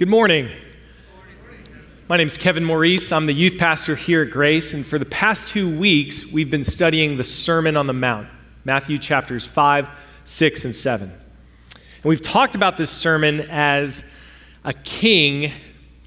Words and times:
Good 0.00 0.08
morning. 0.08 0.48
My 2.08 2.16
name 2.16 2.26
is 2.26 2.38
Kevin 2.38 2.64
Maurice. 2.64 3.12
I'm 3.12 3.26
the 3.26 3.34
youth 3.34 3.58
pastor 3.58 3.94
here 3.94 4.22
at 4.22 4.30
Grace, 4.30 4.72
and 4.72 4.82
for 4.82 4.98
the 4.98 5.04
past 5.04 5.46
two 5.46 5.78
weeks, 5.78 6.32
we've 6.32 6.50
been 6.50 6.64
studying 6.64 7.18
the 7.18 7.22
Sermon 7.22 7.76
on 7.76 7.86
the 7.86 7.92
Mount, 7.92 8.26
Matthew 8.64 8.96
chapters 8.96 9.46
5, 9.46 9.90
6, 10.24 10.64
and 10.64 10.74
7. 10.74 11.10
And 11.10 12.02
we've 12.02 12.22
talked 12.22 12.54
about 12.54 12.78
this 12.78 12.90
sermon 12.90 13.42
as 13.50 14.02
a 14.64 14.72
king 14.72 15.52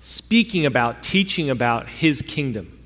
speaking 0.02 0.66
about, 0.66 1.04
teaching 1.04 1.52
about 1.52 1.88
his 1.88 2.23
kingdom. 2.23 2.80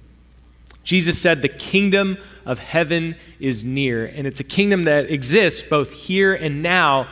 Jesus 0.83 1.17
said, 1.17 1.41
The 1.41 1.47
kingdom 1.47 2.17
of 2.45 2.59
heaven 2.59 3.15
is 3.39 3.63
near, 3.63 4.07
and 4.07 4.27
it's 4.27 4.41
a 4.41 4.43
kingdom 4.43 4.83
that 4.83 5.09
exists 5.09 5.61
both 5.61 5.93
here 5.93 6.33
and 6.33 6.61
now, 6.61 7.07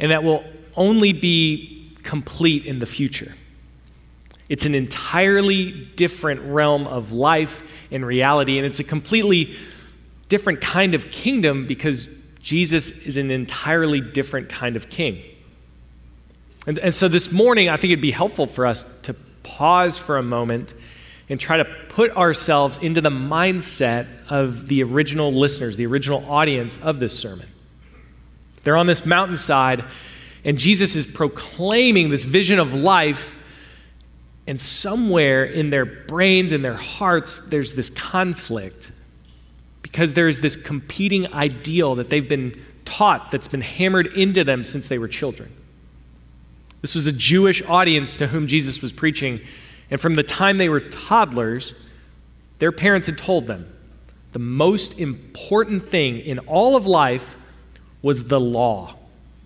and 0.00 0.10
that 0.10 0.24
will 0.24 0.42
only 0.74 1.12
be 1.12 1.79
complete 2.02 2.66
in 2.66 2.78
the 2.78 2.86
future. 2.86 3.32
It's 4.48 4.66
an 4.66 4.74
entirely 4.74 5.88
different 5.96 6.40
realm 6.42 6.86
of 6.86 7.12
life 7.12 7.62
and 7.90 8.04
reality, 8.04 8.58
and 8.58 8.66
it's 8.66 8.80
a 8.80 8.84
completely 8.84 9.56
different 10.28 10.60
kind 10.60 10.94
of 10.94 11.10
kingdom 11.10 11.66
because 11.66 12.08
Jesus 12.42 13.06
is 13.06 13.16
an 13.16 13.30
entirely 13.30 14.00
different 14.00 14.48
kind 14.48 14.76
of 14.76 14.88
king. 14.88 15.22
And, 16.66 16.78
and 16.78 16.94
so 16.94 17.08
this 17.08 17.32
morning, 17.32 17.68
I 17.68 17.76
think 17.76 17.92
it'd 17.92 18.02
be 18.02 18.10
helpful 18.10 18.46
for 18.46 18.66
us 18.66 18.84
to 19.02 19.14
pause 19.42 19.96
for 19.96 20.18
a 20.18 20.22
moment 20.22 20.74
and 21.28 21.40
try 21.40 21.56
to 21.56 21.64
put 21.64 22.16
ourselves 22.16 22.78
into 22.78 23.00
the 23.00 23.10
mindset 23.10 24.06
of 24.28 24.66
the 24.66 24.82
original 24.82 25.32
listeners, 25.32 25.76
the 25.76 25.86
original 25.86 26.28
audience 26.30 26.78
of 26.78 26.98
this 26.98 27.16
sermon. 27.18 27.46
They're 28.64 28.76
on 28.76 28.86
this 28.86 29.06
mountainside, 29.06 29.84
and 30.44 30.58
Jesus 30.58 30.96
is 30.96 31.06
proclaiming 31.06 32.10
this 32.10 32.24
vision 32.24 32.58
of 32.58 32.74
life 32.74 33.36
and 34.46 34.60
somewhere 34.60 35.44
in 35.44 35.70
their 35.70 35.84
brains, 35.84 36.52
in 36.52 36.62
their 36.62 36.74
hearts, 36.74 37.38
there's 37.48 37.74
this 37.74 37.90
conflict 37.90 38.90
because 39.82 40.14
there's 40.14 40.40
this 40.40 40.56
competing 40.56 41.32
ideal 41.32 41.94
that 41.96 42.10
they've 42.10 42.28
been 42.28 42.60
taught 42.84 43.30
that's 43.30 43.48
been 43.48 43.60
hammered 43.60 44.06
into 44.08 44.42
them 44.42 44.64
since 44.64 44.88
they 44.88 44.98
were 44.98 45.08
children. 45.08 45.50
This 46.80 46.94
was 46.94 47.06
a 47.06 47.12
Jewish 47.12 47.62
audience 47.62 48.16
to 48.16 48.26
whom 48.26 48.46
Jesus 48.46 48.80
was 48.82 48.92
preaching, 48.92 49.40
and 49.90 50.00
from 50.00 50.14
the 50.14 50.22
time 50.22 50.58
they 50.58 50.68
were 50.68 50.80
toddlers, 50.80 51.74
their 52.58 52.72
parents 52.72 53.06
had 53.06 53.18
told 53.18 53.46
them 53.46 53.70
the 54.32 54.38
most 54.38 54.98
important 54.98 55.82
thing 55.82 56.20
in 56.20 56.38
all 56.40 56.76
of 56.76 56.86
life 56.86 57.36
was 58.02 58.24
the 58.24 58.40
law. 58.40 58.96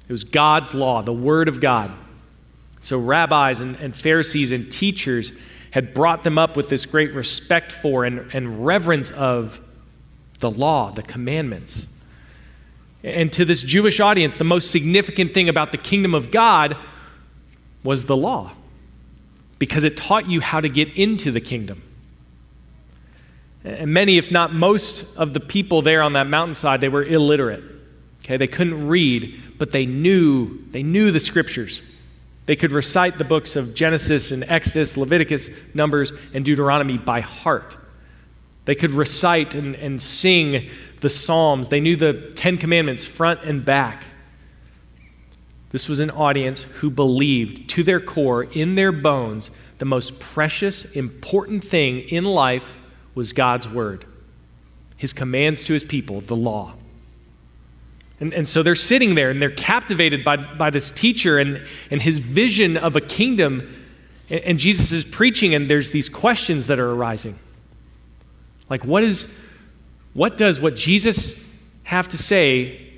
It 0.09 0.13
was 0.13 0.25
God's 0.25 0.75
law, 0.75 1.03
the 1.03 1.13
Word 1.13 1.49
of 1.49 1.61
God. 1.61 1.91
So, 2.81 2.99
rabbis 2.99 3.61
and, 3.61 3.77
and 3.77 3.97
Pharisees 3.97 4.53
and 4.53 4.71
teachers 4.71 5.33
had 5.71 5.95
brought 5.95 6.23
them 6.23 6.39
up 6.39 6.57
with 6.57 6.69
this 6.69 6.87
great 6.87 7.15
respect 7.15 7.73
for 7.73 8.05
and, 8.05 8.33
and 8.35 8.65
reverence 8.65 9.11
of 9.11 9.61
the 10.41 10.51
law, 10.51 10.91
the 10.91 11.03
commandments. 11.03 12.03
And 13.03 13.33
to 13.33 13.45
this 13.45 13.63
Jewish 13.63 14.01
audience, 14.01 14.37
the 14.37 14.45
most 14.45 14.71
significant 14.71 15.33
thing 15.33 15.49
about 15.49 15.73
the 15.73 15.79
kingdom 15.79 16.15
of 16.15 16.31
God 16.31 16.77
was 17.83 18.05
the 18.05 18.17
law, 18.17 18.53
because 19.59 19.85
it 19.85 19.97
taught 19.97 20.29
you 20.29 20.41
how 20.41 20.61
to 20.61 20.69
get 20.69 20.97
into 20.97 21.31
the 21.31 21.41
kingdom. 21.41 21.83
And 23.65 23.93
many, 23.93 24.19
if 24.19 24.31
not 24.31 24.55
most, 24.55 25.17
of 25.17 25.33
the 25.33 25.41
people 25.41 25.83
there 25.83 26.03
on 26.03 26.13
that 26.13 26.27
mountainside, 26.27 26.81
they 26.81 26.89
were 26.89 27.03
illiterate. 27.03 27.65
Okay, 28.25 28.39
they 28.39 28.47
couldn't 28.47 28.89
read, 28.89 29.41
but 29.59 29.71
they 29.71 29.85
knew, 29.85 30.65
they 30.71 30.83
knew 30.83 31.11
the 31.11 31.21
scriptures. 31.21 31.83
They 32.47 32.57
could 32.57 32.73
recite 32.73 33.19
the 33.19 33.25
books 33.25 33.55
of 33.55 33.75
Genesis 33.75 34.31
and 34.31 34.45
Exodus, 34.45 34.97
Leviticus, 34.97 35.75
Numbers, 35.75 36.13
and 36.33 36.45
Deuteronomy 36.45 36.97
by 36.97 37.21
heart. 37.21 37.77
They 38.65 38.75
could 38.75 38.93
recite 38.93 39.55
and, 39.55 39.77
and 39.77 40.01
sing 40.01 40.71
the 41.01 41.11
Psalms. 41.11 41.69
They 41.69 41.81
knew 41.81 41.97
the 41.97 42.33
Ten 42.35 42.57
Commandments 42.57 43.05
front 43.05 43.43
and 43.45 43.63
back. 43.63 44.05
This 45.71 45.89
was 45.89 46.01
an 46.01 46.11
audience 46.11 46.63
who 46.63 46.89
believed 46.89 47.69
to 47.71 47.83
their 47.83 48.01
core, 48.01 48.45
in 48.45 48.75
their 48.75 48.93
bones, 48.93 49.51
the 49.79 49.85
most 49.85 50.19
precious, 50.19 50.97
important 50.97 51.65
thing 51.65 52.01
in 52.09 52.25
life 52.25 52.79
was 53.15 53.33
God's 53.33 53.69
Word, 53.69 54.07
His 54.97 55.13
commands 55.13 55.65
to 55.65 55.73
His 55.75 55.85
people, 55.85 56.21
the 56.21 56.37
law. 56.37 56.75
And, 58.21 58.33
and 58.33 58.49
so 58.49 58.63
they're 58.63 58.75
sitting 58.75 59.15
there 59.15 59.31
and 59.31 59.43
they're 59.43 59.51
captivated 59.51 60.25
by, 60.25 60.37
by 60.37 60.71
this 60.71 60.91
teacher 60.91 61.39
and, 61.39 61.63
and 61.91 62.01
his 62.01 62.19
vision 62.19 62.77
of 62.77 62.97
a 62.97 63.01
kingdom. 63.01 63.75
And, 64.31 64.41
and 64.41 64.59
Jesus 64.59 64.93
is 64.93 65.05
preaching, 65.05 65.55
and 65.55 65.69
there's 65.69 65.91
these 65.91 66.09
questions 66.09 66.69
that 66.69 66.79
are 66.79 66.91
arising. 66.91 67.35
Like, 68.71 68.85
what, 68.85 69.03
is, 69.03 69.45
what 70.15 70.37
does 70.37 70.61
what 70.61 70.77
Jesus 70.77 71.45
have 71.85 72.09
to 72.09 72.19
say, 72.19 72.93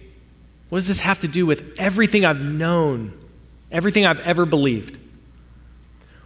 what 0.68 0.78
does 0.78 0.88
this 0.88 1.00
have 1.00 1.20
to 1.20 1.28
do 1.28 1.46
with 1.46 1.74
everything 1.78 2.24
I've 2.24 2.40
known, 2.40 3.12
everything 3.72 4.06
I've 4.06 4.20
ever 4.20 4.44
believed? 4.44 4.98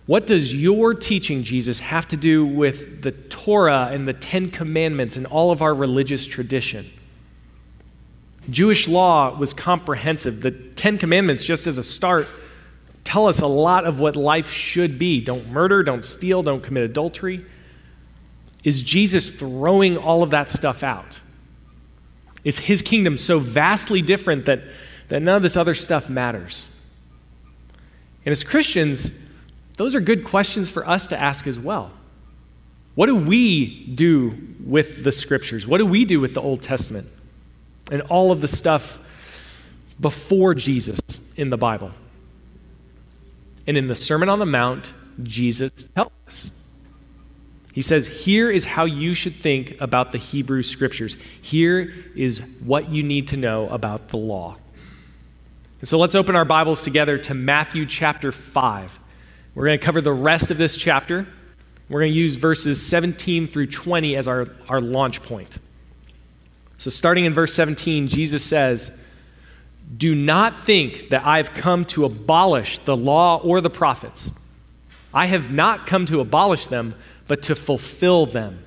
What 0.06 0.26
does 0.26 0.54
your 0.54 0.94
teaching, 0.94 1.44
Jesus, 1.44 1.78
have 1.78 2.08
to 2.08 2.16
do 2.16 2.44
with 2.44 3.02
the 3.02 3.12
Torah 3.12 3.90
and 3.92 4.08
the 4.08 4.12
Ten 4.12 4.50
Commandments 4.50 5.16
and 5.16 5.24
all 5.26 5.52
of 5.52 5.62
our 5.62 5.72
religious 5.72 6.26
tradition? 6.26 6.90
Jewish 8.50 8.88
law 8.88 9.36
was 9.36 9.52
comprehensive. 9.52 10.40
The 10.40 10.50
Ten 10.50 10.98
Commandments, 10.98 11.44
just 11.44 11.66
as 11.66 11.78
a 11.78 11.82
start, 11.82 12.28
tell 13.04 13.28
us 13.28 13.40
a 13.40 13.46
lot 13.46 13.84
of 13.84 14.00
what 14.00 14.16
life 14.16 14.50
should 14.50 14.98
be. 14.98 15.20
Don't 15.20 15.48
murder, 15.48 15.82
don't 15.82 16.04
steal, 16.04 16.42
don't 16.42 16.62
commit 16.62 16.84
adultery. 16.84 17.44
Is 18.64 18.82
Jesus 18.82 19.30
throwing 19.30 19.96
all 19.96 20.22
of 20.22 20.30
that 20.30 20.50
stuff 20.50 20.82
out? 20.82 21.20
Is 22.44 22.58
his 22.58 22.82
kingdom 22.82 23.18
so 23.18 23.38
vastly 23.38 24.02
different 24.02 24.46
that, 24.46 24.62
that 25.08 25.22
none 25.22 25.36
of 25.36 25.42
this 25.42 25.56
other 25.56 25.74
stuff 25.74 26.08
matters? 26.08 26.66
And 28.24 28.32
as 28.32 28.44
Christians, 28.44 29.28
those 29.76 29.94
are 29.94 30.00
good 30.00 30.24
questions 30.24 30.70
for 30.70 30.86
us 30.86 31.06
to 31.08 31.18
ask 31.18 31.46
as 31.46 31.58
well. 31.58 31.90
What 32.94 33.06
do 33.06 33.16
we 33.16 33.86
do 33.86 34.36
with 34.62 35.04
the 35.04 35.12
scriptures? 35.12 35.66
What 35.66 35.78
do 35.78 35.86
we 35.86 36.04
do 36.04 36.20
with 36.20 36.34
the 36.34 36.42
Old 36.42 36.62
Testament? 36.62 37.06
And 37.90 38.02
all 38.02 38.30
of 38.30 38.40
the 38.40 38.48
stuff 38.48 38.98
before 40.00 40.54
Jesus 40.54 41.00
in 41.36 41.50
the 41.50 41.58
Bible. 41.58 41.90
And 43.66 43.76
in 43.76 43.88
the 43.88 43.94
Sermon 43.94 44.28
on 44.28 44.38
the 44.38 44.46
Mount, 44.46 44.92
Jesus 45.22 45.70
tells 45.94 46.12
us. 46.26 46.50
He 47.72 47.82
says, 47.82 48.06
Here 48.06 48.50
is 48.50 48.64
how 48.64 48.84
you 48.84 49.14
should 49.14 49.34
think 49.34 49.80
about 49.80 50.12
the 50.12 50.18
Hebrew 50.18 50.62
scriptures. 50.62 51.16
Here 51.42 51.92
is 52.16 52.40
what 52.64 52.90
you 52.90 53.02
need 53.02 53.28
to 53.28 53.36
know 53.36 53.68
about 53.68 54.08
the 54.08 54.16
law. 54.16 54.56
And 55.80 55.88
so 55.88 55.98
let's 55.98 56.14
open 56.14 56.36
our 56.36 56.44
Bibles 56.44 56.84
together 56.84 57.16
to 57.18 57.34
Matthew 57.34 57.86
chapter 57.86 58.32
5. 58.32 58.98
We're 59.54 59.66
going 59.66 59.78
to 59.78 59.84
cover 59.84 60.00
the 60.00 60.12
rest 60.12 60.50
of 60.50 60.58
this 60.58 60.76
chapter. 60.76 61.26
We're 61.88 62.00
going 62.00 62.12
to 62.12 62.18
use 62.18 62.36
verses 62.36 62.84
17 62.84 63.48
through 63.48 63.68
20 63.68 64.16
as 64.16 64.28
our, 64.28 64.48
our 64.68 64.80
launch 64.80 65.22
point. 65.22 65.58
So, 66.80 66.88
starting 66.88 67.26
in 67.26 67.34
verse 67.34 67.52
17, 67.52 68.08
Jesus 68.08 68.42
says, 68.42 68.90
Do 69.94 70.14
not 70.14 70.60
think 70.60 71.10
that 71.10 71.26
I've 71.26 71.52
come 71.52 71.84
to 71.86 72.06
abolish 72.06 72.78
the 72.78 72.96
law 72.96 73.36
or 73.36 73.60
the 73.60 73.68
prophets. 73.68 74.30
I 75.12 75.26
have 75.26 75.52
not 75.52 75.86
come 75.86 76.06
to 76.06 76.20
abolish 76.20 76.68
them, 76.68 76.94
but 77.28 77.42
to 77.42 77.54
fulfill 77.54 78.24
them. 78.24 78.64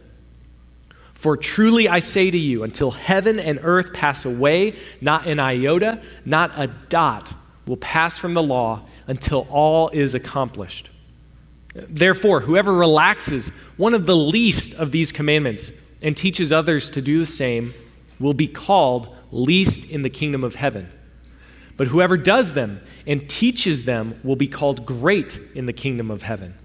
For 1.15 1.35
truly 1.35 1.89
I 1.89 2.01
say 2.01 2.29
to 2.29 2.37
you, 2.37 2.61
until 2.61 2.91
heaven 2.91 3.39
and 3.39 3.59
earth 3.63 3.93
pass 3.93 4.25
away, 4.25 4.75
not 5.01 5.25
an 5.25 5.39
iota, 5.39 5.99
not 6.23 6.51
a 6.55 6.67
dot 6.67 7.33
will 7.65 7.77
pass 7.77 8.19
from 8.19 8.35
the 8.35 8.43
law 8.43 8.83
until 9.07 9.47
all 9.49 9.89
is 9.89 10.13
accomplished. 10.13 10.91
Therefore, 11.73 12.41
whoever 12.41 12.75
relaxes 12.75 13.49
one 13.77 13.95
of 13.95 14.05
the 14.05 14.15
least 14.15 14.79
of 14.79 14.91
these 14.91 15.11
commandments 15.11 15.71
and 16.03 16.15
teaches 16.15 16.53
others 16.53 16.91
to 16.91 17.01
do 17.01 17.17
the 17.17 17.25
same 17.25 17.73
will 18.19 18.33
be 18.33 18.47
called 18.47 19.15
least 19.31 19.91
in 19.91 20.01
the 20.01 20.09
kingdom 20.09 20.43
of 20.43 20.55
heaven. 20.55 20.91
But 21.75 21.87
whoever 21.87 22.17
does 22.17 22.53
them 22.53 22.79
and 23.07 23.29
teaches 23.29 23.85
them 23.85 24.19
will 24.23 24.35
be 24.35 24.47
called 24.47 24.85
great 24.85 25.39
in 25.55 25.65
the 25.65 25.73
kingdom 25.73 26.11
of 26.11 26.21
heaven. 26.23 26.55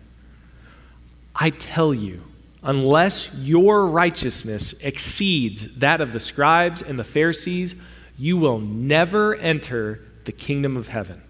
I 1.35 1.51
tell 1.51 1.95
you, 1.95 2.23
unless 2.63 3.35
your 3.35 3.87
righteousness 3.87 4.81
exceeds 4.83 5.79
that 5.79 6.01
of 6.01 6.13
the 6.13 6.21
scribes 6.21 6.83
and 6.83 6.99
the 6.99 7.05
Pharisees, 7.05 7.75
you 8.19 8.37
will 8.37 8.59
never 8.59 9.37
enter 9.37 10.01
the 10.25 10.33
kingdom 10.33 10.77
of 10.77 10.89
heaven. 10.89 11.23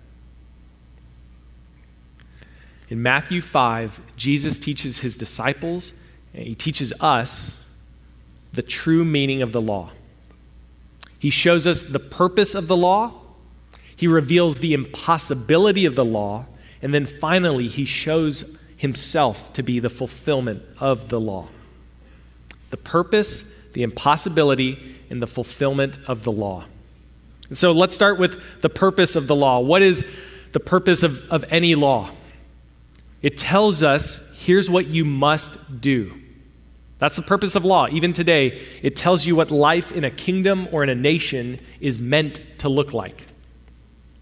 In 2.88 3.02
Matthew 3.02 3.42
5, 3.42 4.00
Jesus 4.16 4.58
teaches 4.58 4.98
his 5.00 5.16
disciples, 5.16 5.92
and 6.32 6.46
he 6.46 6.54
teaches 6.54 6.92
us 7.00 7.68
the 8.54 8.62
true 8.62 9.04
meaning 9.04 9.42
of 9.42 9.52
the 9.52 9.60
law. 9.60 9.90
He 11.18 11.30
shows 11.30 11.66
us 11.66 11.82
the 11.82 11.98
purpose 11.98 12.54
of 12.54 12.68
the 12.68 12.76
law, 12.76 13.14
he 13.96 14.06
reveals 14.06 14.58
the 14.58 14.74
impossibility 14.74 15.84
of 15.84 15.96
the 15.96 16.04
law, 16.04 16.46
And 16.80 16.94
then 16.94 17.06
finally, 17.06 17.66
he 17.68 17.84
shows 17.84 18.62
himself 18.76 19.52
to 19.54 19.62
be 19.62 19.80
the 19.80 19.90
fulfillment 19.90 20.62
of 20.78 21.08
the 21.08 21.20
law. 21.20 21.48
The 22.70 22.76
purpose, 22.76 23.60
the 23.72 23.82
impossibility, 23.82 24.96
and 25.10 25.20
the 25.20 25.26
fulfillment 25.26 25.98
of 26.06 26.22
the 26.22 26.32
law. 26.32 26.64
So 27.50 27.72
let's 27.72 27.94
start 27.94 28.18
with 28.18 28.60
the 28.60 28.68
purpose 28.68 29.16
of 29.16 29.26
the 29.26 29.34
law. 29.34 29.58
What 29.60 29.82
is 29.82 30.06
the 30.52 30.60
purpose 30.60 31.02
of, 31.02 31.28
of 31.32 31.44
any 31.50 31.74
law? 31.74 32.10
It 33.22 33.36
tells 33.36 33.82
us 33.82 34.36
here's 34.38 34.70
what 34.70 34.86
you 34.86 35.04
must 35.04 35.80
do. 35.80 36.14
That's 36.98 37.16
the 37.16 37.22
purpose 37.22 37.54
of 37.54 37.64
law. 37.64 37.88
Even 37.88 38.12
today, 38.12 38.60
it 38.82 38.96
tells 38.96 39.24
you 39.26 39.36
what 39.36 39.50
life 39.50 39.92
in 39.92 40.04
a 40.04 40.10
kingdom 40.10 40.68
or 40.72 40.82
in 40.82 40.88
a 40.88 40.94
nation 40.94 41.60
is 41.80 41.98
meant 41.98 42.40
to 42.58 42.68
look 42.68 42.92
like. 42.92 43.26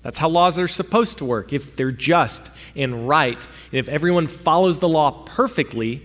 That's 0.02 0.18
how 0.18 0.28
laws 0.28 0.58
are 0.58 0.68
supposed 0.68 1.18
to 1.18 1.24
work. 1.24 1.52
If 1.52 1.74
they're 1.74 1.90
just 1.90 2.50
and 2.76 3.08
right, 3.08 3.42
and 3.72 3.78
if 3.78 3.88
everyone 3.88 4.26
follows 4.26 4.78
the 4.78 4.88
law 4.88 5.24
perfectly, 5.24 6.02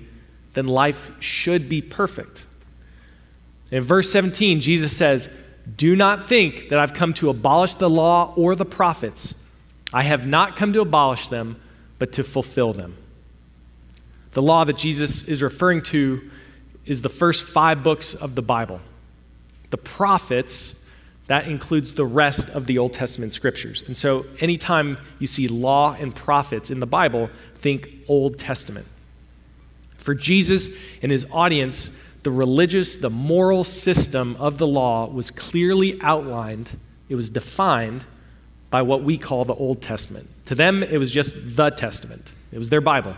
then 0.54 0.68
life 0.68 1.12
should 1.22 1.70
be 1.70 1.82
perfect. 1.82 2.46
In 3.70 3.84
verse 3.84 4.12
17, 4.12 4.62
Jesus 4.62 4.96
says, 4.96 5.34
Do 5.76 5.96
not 5.96 6.28
think 6.28 6.70
that 6.70 6.80
I've 6.80 6.94
come 6.94 7.14
to 7.16 7.30
abolish 7.30 7.76
the 7.76 7.90
law 7.90 8.34
or 8.36 8.56
the 8.56 8.66
prophets. 8.66 9.56
I 9.94 10.04
have 10.04 10.26
not 10.26 10.56
come 10.56 10.74
to 10.74 10.82
abolish 10.82 11.28
them, 11.28 11.62
but 12.00 12.14
to 12.14 12.24
fulfill 12.24 12.74
them. 12.74 12.98
The 14.32 14.42
law 14.42 14.64
that 14.64 14.78
Jesus 14.78 15.28
is 15.28 15.44
referring 15.44 15.84
to 15.84 16.32
is 16.86 17.02
the 17.02 17.10
first 17.10 17.46
five 17.46 17.84
books 17.84 18.14
of 18.14 18.36
the 18.36 18.42
Bible. 18.42 18.80
The 19.70 19.78
prophets, 19.78 20.90
that 21.28 21.48
includes 21.48 21.94
the 21.94 22.06
rest 22.06 22.50
of 22.50 22.66
the 22.66 22.78
Old 22.78 22.94
Testament 22.94 23.34
scriptures. 23.34 23.84
And 23.88 23.96
so 23.96 24.26
anytime 24.40 24.98
you 25.20 25.28
see 25.28 25.48
law 25.48 25.96
and 26.00 26.14
prophets 26.14 26.72
in 26.72 26.80
the 26.80 26.86
Bible, 26.86 27.30
think 27.56 27.90
Old 28.08 28.38
Testament. 28.38 28.88
For 29.98 30.16
Jesus 30.16 30.70
and 31.02 31.12
his 31.12 31.26
audience, 31.32 32.04
the 32.24 32.32
religious, 32.32 32.98
the 32.98 33.10
moral 33.10 33.64
system 33.64 34.36
of 34.40 34.58
the 34.58 34.68
law 34.68 35.08
was 35.08 35.32
clearly 35.32 36.00
outlined, 36.02 36.76
it 37.08 37.16
was 37.16 37.30
defined 37.30 38.06
by 38.70 38.82
what 38.82 39.04
we 39.04 39.18
call 39.18 39.46
the 39.46 39.56
Old 39.56 39.82
Testament. 39.82 40.28
To 40.46 40.56
them, 40.56 40.82
it 40.84 40.98
was 40.98 41.12
just 41.12 41.56
the 41.56 41.70
Testament, 41.70 42.34
it 42.52 42.58
was 42.58 42.70
their 42.70 42.82
Bible. 42.82 43.16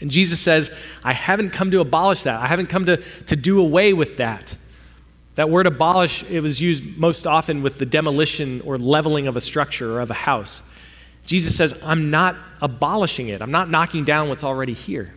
And 0.00 0.10
Jesus 0.10 0.40
says, 0.40 0.70
I 1.04 1.12
haven't 1.12 1.50
come 1.50 1.70
to 1.72 1.80
abolish 1.80 2.22
that. 2.22 2.40
I 2.40 2.46
haven't 2.46 2.66
come 2.66 2.86
to, 2.86 2.96
to 2.96 3.36
do 3.36 3.60
away 3.60 3.92
with 3.92 4.16
that. 4.16 4.54
That 5.34 5.50
word 5.50 5.66
abolish, 5.66 6.22
it 6.24 6.40
was 6.40 6.60
used 6.60 6.96
most 6.96 7.26
often 7.26 7.62
with 7.62 7.78
the 7.78 7.86
demolition 7.86 8.62
or 8.62 8.78
leveling 8.78 9.26
of 9.26 9.36
a 9.36 9.40
structure 9.40 9.96
or 9.96 10.00
of 10.00 10.10
a 10.10 10.14
house. 10.14 10.62
Jesus 11.24 11.56
says, 11.56 11.80
I'm 11.84 12.10
not 12.10 12.36
abolishing 12.60 13.28
it. 13.28 13.42
I'm 13.42 13.50
not 13.50 13.70
knocking 13.70 14.04
down 14.04 14.28
what's 14.28 14.42
already 14.42 14.72
here. 14.72 15.14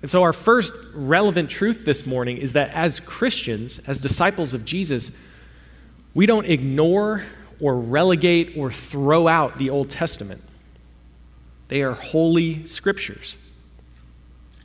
And 0.00 0.10
so, 0.10 0.22
our 0.22 0.32
first 0.34 0.74
relevant 0.94 1.48
truth 1.48 1.84
this 1.84 2.06
morning 2.06 2.36
is 2.36 2.52
that 2.52 2.70
as 2.74 3.00
Christians, 3.00 3.78
as 3.86 4.00
disciples 4.00 4.52
of 4.52 4.64
Jesus, 4.64 5.10
we 6.12 6.26
don't 6.26 6.46
ignore 6.46 7.24
or 7.60 7.78
relegate 7.78 8.56
or 8.56 8.70
throw 8.70 9.26
out 9.26 9.56
the 9.56 9.70
Old 9.70 9.88
Testament. 9.90 10.42
They 11.68 11.82
are 11.82 11.92
holy 11.92 12.64
scriptures. 12.66 13.36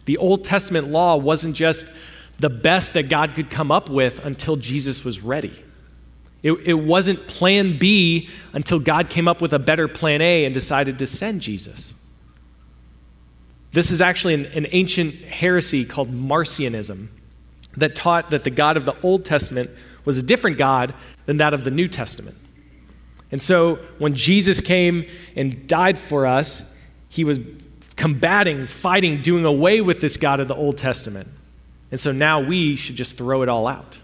The 0.05 0.17
Old 0.17 0.43
Testament 0.43 0.87
law 0.87 1.17
wasn't 1.17 1.55
just 1.55 1.97
the 2.39 2.49
best 2.49 2.93
that 2.93 3.09
God 3.09 3.35
could 3.35 3.49
come 3.49 3.71
up 3.71 3.89
with 3.89 4.25
until 4.25 4.55
Jesus 4.55 5.03
was 5.03 5.21
ready. 5.21 5.53
It, 6.41 6.53
it, 6.65 6.73
wasn't 6.73 7.19
plan 7.27 7.77
B 7.77 8.29
until 8.53 8.79
God 8.79 9.09
came 9.09 9.27
up 9.27 9.41
with 9.41 9.53
a 9.53 9.59
better 9.59 9.87
plan 9.89 10.21
A 10.21 10.45
and 10.45 10.53
decided 10.53 10.99
to 10.99 11.07
send 11.07 11.41
Jesus. 11.41 11.93
This 13.71 13.91
is 13.91 14.01
actually 14.01 14.35
an, 14.35 14.45
an 14.47 14.67
ancient 14.71 15.15
heresy 15.15 15.85
called 15.85 16.09
Marcionism 16.09 17.09
that 17.75 17.93
taught 17.93 18.29
that 18.31 18.43
the 18.43 18.49
God 18.49 18.77
of 18.77 18.85
the 18.85 18.95
Old 19.01 19.25
Testament 19.25 19.69
was 20.05 20.17
a 20.17 20.23
different 20.23 20.57
God 20.57 20.93
than 21.25 21.37
that 21.37 21.53
of 21.53 21.63
the 21.63 21.71
New 21.71 21.87
Testament. 21.87 22.37
And 23.31 23.41
so 23.41 23.75
when 23.99 24.15
Jesus 24.15 24.59
came 24.61 25.05
and 25.35 25.67
died 25.67 25.97
for 25.97 26.25
us, 26.25 26.68
he 27.09 27.23
was 27.23 27.39
combating, 27.95 28.67
fighting, 28.67 29.21
doing 29.21 29.43
away 29.43 29.81
with 29.81 29.99
this 29.99 30.15
God 30.15 30.39
of 30.39 30.47
the 30.47 30.55
Old 30.55 30.77
Testament. 30.77 31.27
And 31.91 31.99
so 31.99 32.11
now 32.11 32.39
we 32.39 32.75
should 32.75 32.95
just 32.95 33.17
throw 33.17 33.41
it 33.41 33.49
all 33.49 33.67
out. 33.67 33.99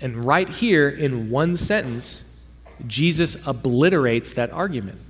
And 0.00 0.24
right 0.24 0.48
here, 0.48 0.88
in 0.88 1.30
one 1.30 1.56
sentence, 1.56 2.38
Jesus 2.86 3.46
obliterates 3.46 4.34
that 4.34 4.52
argument. 4.52 5.00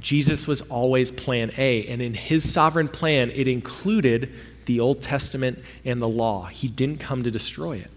Jesus 0.00 0.46
was 0.46 0.62
always 0.62 1.10
plan 1.10 1.52
A, 1.56 1.86
and 1.86 2.00
in 2.00 2.14
his 2.14 2.50
sovereign 2.50 2.88
plan, 2.88 3.30
it 3.30 3.46
included 3.46 4.32
the 4.64 4.80
Old 4.80 5.02
Testament 5.02 5.58
and 5.84 6.00
the 6.00 6.08
law. 6.08 6.46
He 6.46 6.68
didn't 6.68 6.98
come 6.98 7.22
to 7.24 7.30
destroy 7.30 7.76
it. 7.76 7.90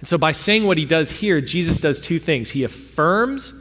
And 0.00 0.08
so, 0.08 0.18
by 0.18 0.32
saying 0.32 0.66
what 0.66 0.78
he 0.78 0.84
does 0.84 1.10
here, 1.10 1.40
Jesus 1.40 1.80
does 1.80 2.00
two 2.00 2.18
things. 2.18 2.50
He 2.50 2.64
affirms 2.64 3.54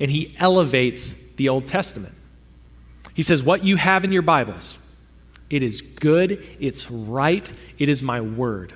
and 0.00 0.10
he 0.10 0.34
elevates 0.38 1.32
the 1.32 1.48
Old 1.48 1.66
Testament. 1.66 2.14
He 3.14 3.22
says, 3.22 3.42
What 3.42 3.64
you 3.64 3.76
have 3.76 4.04
in 4.04 4.12
your 4.12 4.22
Bibles, 4.22 4.78
it 5.50 5.62
is 5.62 5.82
good, 5.82 6.44
it's 6.60 6.90
right, 6.90 7.50
it 7.78 7.88
is 7.88 8.02
my 8.02 8.20
word. 8.20 8.72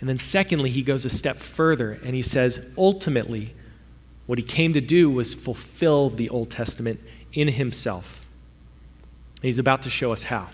And 0.00 0.08
then, 0.08 0.18
secondly, 0.18 0.70
he 0.70 0.82
goes 0.82 1.04
a 1.04 1.10
step 1.10 1.36
further 1.36 1.98
and 2.04 2.14
he 2.14 2.22
says, 2.22 2.72
Ultimately, 2.78 3.54
what 4.26 4.38
he 4.38 4.44
came 4.44 4.74
to 4.74 4.80
do 4.80 5.10
was 5.10 5.34
fulfill 5.34 6.10
the 6.10 6.28
Old 6.28 6.50
Testament 6.50 7.00
in 7.32 7.48
himself. 7.48 8.24
And 9.36 9.44
he's 9.44 9.58
about 9.58 9.82
to 9.84 9.90
show 9.90 10.12
us 10.12 10.24
how. 10.24 10.48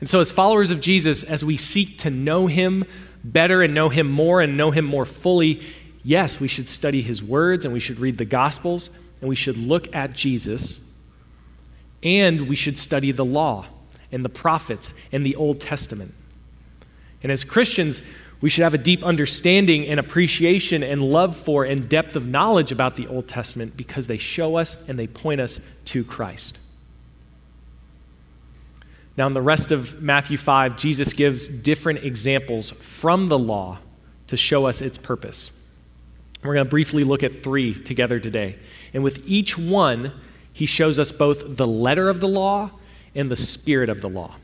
And 0.00 0.08
so, 0.08 0.20
as 0.20 0.30
followers 0.30 0.70
of 0.70 0.80
Jesus, 0.80 1.24
as 1.24 1.44
we 1.44 1.56
seek 1.56 1.98
to 1.98 2.10
know 2.10 2.48
him 2.48 2.84
better 3.24 3.62
and 3.62 3.72
know 3.72 3.88
him 3.88 4.10
more 4.10 4.40
and 4.40 4.56
know 4.56 4.70
him 4.70 4.84
more 4.84 5.06
fully, 5.06 5.62
yes, 6.06 6.38
we 6.38 6.46
should 6.46 6.68
study 6.68 7.02
his 7.02 7.22
words 7.22 7.64
and 7.64 7.74
we 7.74 7.80
should 7.80 7.98
read 7.98 8.16
the 8.16 8.24
Gospels 8.24 8.90
and 9.20 9.28
we 9.28 9.34
should 9.34 9.56
look 9.56 9.94
at 9.94 10.12
Jesus 10.12 10.80
and 12.02 12.48
we 12.48 12.54
should 12.54 12.78
study 12.78 13.10
the 13.10 13.24
law 13.24 13.66
and 14.12 14.24
the 14.24 14.28
prophets 14.28 14.94
and 15.10 15.26
the 15.26 15.34
Old 15.34 15.60
Testament. 15.60 16.14
And 17.24 17.32
as 17.32 17.42
Christians, 17.42 18.02
we 18.40 18.48
should 18.48 18.62
have 18.62 18.74
a 18.74 18.78
deep 18.78 19.02
understanding 19.02 19.88
and 19.88 19.98
appreciation 19.98 20.84
and 20.84 21.02
love 21.02 21.36
for 21.36 21.64
and 21.64 21.88
depth 21.88 22.14
of 22.14 22.24
knowledge 22.24 22.70
about 22.70 22.94
the 22.94 23.08
Old 23.08 23.26
Testament 23.26 23.76
because 23.76 24.06
they 24.06 24.18
show 24.18 24.56
us 24.56 24.88
and 24.88 24.96
they 24.96 25.08
point 25.08 25.40
us 25.40 25.60
to 25.86 26.04
Christ. 26.04 26.60
Now, 29.16 29.26
in 29.26 29.34
the 29.34 29.42
rest 29.42 29.72
of 29.72 30.00
Matthew 30.00 30.36
5, 30.36 30.76
Jesus 30.76 31.14
gives 31.14 31.48
different 31.48 32.04
examples 32.04 32.70
from 32.70 33.28
the 33.28 33.38
law 33.38 33.78
to 34.28 34.36
show 34.36 34.66
us 34.66 34.80
its 34.80 34.98
purpose. 34.98 35.55
We're 36.42 36.54
going 36.54 36.66
to 36.66 36.70
briefly 36.70 37.04
look 37.04 37.22
at 37.22 37.32
three 37.32 37.74
together 37.74 38.20
today. 38.20 38.56
And 38.92 39.02
with 39.02 39.26
each 39.26 39.58
one, 39.58 40.12
he 40.52 40.66
shows 40.66 40.98
us 40.98 41.10
both 41.10 41.56
the 41.56 41.66
letter 41.66 42.08
of 42.08 42.20
the 42.20 42.28
law 42.28 42.70
and 43.14 43.30
the 43.30 43.36
spirit 43.36 43.88
of 43.88 44.00
the 44.00 44.08
law. 44.08 44.34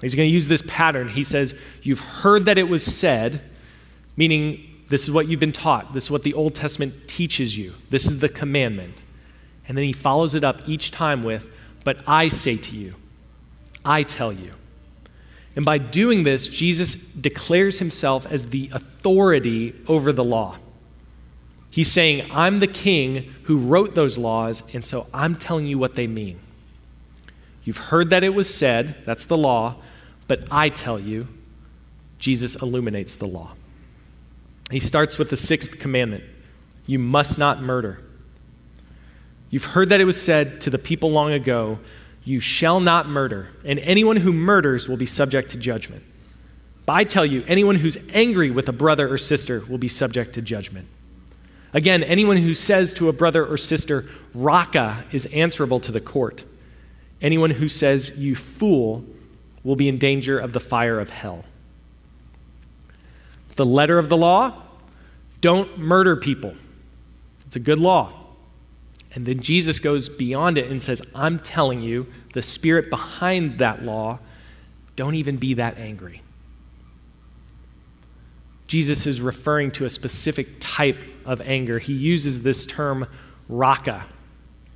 He's 0.00 0.14
going 0.14 0.28
to 0.28 0.32
use 0.32 0.48
this 0.48 0.62
pattern. 0.66 1.08
He 1.08 1.24
says, 1.24 1.58
You've 1.82 2.00
heard 2.00 2.44
that 2.44 2.58
it 2.58 2.68
was 2.68 2.84
said, 2.84 3.40
meaning 4.16 4.82
this 4.88 5.04
is 5.04 5.10
what 5.10 5.28
you've 5.28 5.40
been 5.40 5.52
taught. 5.52 5.92
This 5.94 6.04
is 6.04 6.10
what 6.10 6.22
the 6.22 6.34
Old 6.34 6.54
Testament 6.54 6.94
teaches 7.08 7.56
you. 7.56 7.72
This 7.90 8.06
is 8.06 8.20
the 8.20 8.28
commandment. 8.28 9.02
And 9.66 9.76
then 9.76 9.84
he 9.84 9.92
follows 9.92 10.34
it 10.34 10.44
up 10.44 10.68
each 10.68 10.90
time 10.90 11.22
with, 11.22 11.50
But 11.84 11.98
I 12.06 12.28
say 12.28 12.56
to 12.56 12.76
you, 12.76 12.94
I 13.84 14.02
tell 14.02 14.32
you. 14.32 14.52
And 15.56 15.64
by 15.64 15.78
doing 15.78 16.24
this, 16.24 16.48
Jesus 16.48 17.12
declares 17.12 17.78
himself 17.78 18.26
as 18.30 18.48
the 18.48 18.70
authority 18.72 19.74
over 19.86 20.12
the 20.12 20.24
law. 20.24 20.58
He's 21.74 21.90
saying, 21.90 22.30
I'm 22.30 22.60
the 22.60 22.68
king 22.68 23.34
who 23.42 23.58
wrote 23.58 23.96
those 23.96 24.16
laws, 24.16 24.62
and 24.72 24.84
so 24.84 25.08
I'm 25.12 25.34
telling 25.34 25.66
you 25.66 25.76
what 25.76 25.96
they 25.96 26.06
mean. 26.06 26.38
You've 27.64 27.78
heard 27.78 28.10
that 28.10 28.22
it 28.22 28.28
was 28.28 28.54
said, 28.54 28.94
that's 29.04 29.24
the 29.24 29.36
law, 29.36 29.74
but 30.28 30.46
I 30.52 30.68
tell 30.68 31.00
you, 31.00 31.26
Jesus 32.20 32.54
illuminates 32.62 33.16
the 33.16 33.26
law. 33.26 33.54
He 34.70 34.78
starts 34.78 35.18
with 35.18 35.30
the 35.30 35.36
sixth 35.36 35.80
commandment 35.80 36.22
you 36.86 37.00
must 37.00 37.40
not 37.40 37.60
murder. 37.60 38.00
You've 39.50 39.64
heard 39.64 39.88
that 39.88 40.00
it 40.00 40.04
was 40.04 40.22
said 40.22 40.60
to 40.60 40.70
the 40.70 40.78
people 40.78 41.10
long 41.10 41.32
ago, 41.32 41.80
You 42.22 42.38
shall 42.38 42.78
not 42.78 43.08
murder, 43.08 43.48
and 43.64 43.80
anyone 43.80 44.18
who 44.18 44.32
murders 44.32 44.88
will 44.88 44.96
be 44.96 45.06
subject 45.06 45.50
to 45.50 45.58
judgment. 45.58 46.04
But 46.86 46.92
I 46.92 47.02
tell 47.02 47.26
you, 47.26 47.42
anyone 47.48 47.74
who's 47.74 47.98
angry 48.14 48.52
with 48.52 48.68
a 48.68 48.72
brother 48.72 49.12
or 49.12 49.18
sister 49.18 49.64
will 49.68 49.78
be 49.78 49.88
subject 49.88 50.34
to 50.34 50.42
judgment. 50.42 50.86
Again, 51.74 52.04
anyone 52.04 52.36
who 52.36 52.54
says 52.54 52.94
to 52.94 53.08
a 53.08 53.12
brother 53.12 53.44
or 53.44 53.56
sister, 53.56 54.06
Raca, 54.32 55.04
is 55.10 55.26
answerable 55.26 55.80
to 55.80 55.92
the 55.92 56.00
court. 56.00 56.44
Anyone 57.20 57.50
who 57.50 57.66
says, 57.68 58.16
You 58.16 58.36
fool, 58.36 59.04
will 59.64 59.76
be 59.76 59.88
in 59.88 59.98
danger 59.98 60.38
of 60.38 60.52
the 60.52 60.60
fire 60.60 61.00
of 61.00 61.10
hell. 61.10 61.44
The 63.56 63.66
letter 63.66 63.98
of 63.98 64.08
the 64.08 64.16
law 64.16 64.62
don't 65.40 65.78
murder 65.78 66.16
people. 66.16 66.54
It's 67.46 67.56
a 67.56 67.60
good 67.60 67.78
law. 67.78 68.12
And 69.14 69.26
then 69.26 69.40
Jesus 69.40 69.78
goes 69.78 70.08
beyond 70.08 70.58
it 70.58 70.70
and 70.70 70.82
says, 70.82 71.02
I'm 71.14 71.38
telling 71.38 71.80
you, 71.80 72.06
the 72.32 72.42
spirit 72.42 72.90
behind 72.90 73.58
that 73.58 73.84
law, 73.84 74.18
don't 74.96 75.14
even 75.14 75.36
be 75.36 75.54
that 75.54 75.78
angry. 75.78 76.22
Jesus 78.74 79.06
is 79.06 79.20
referring 79.20 79.70
to 79.70 79.84
a 79.84 79.88
specific 79.88 80.48
type 80.58 80.98
of 81.24 81.40
anger. 81.42 81.78
He 81.78 81.92
uses 81.92 82.42
this 82.42 82.66
term 82.66 83.06
raca 83.48 84.04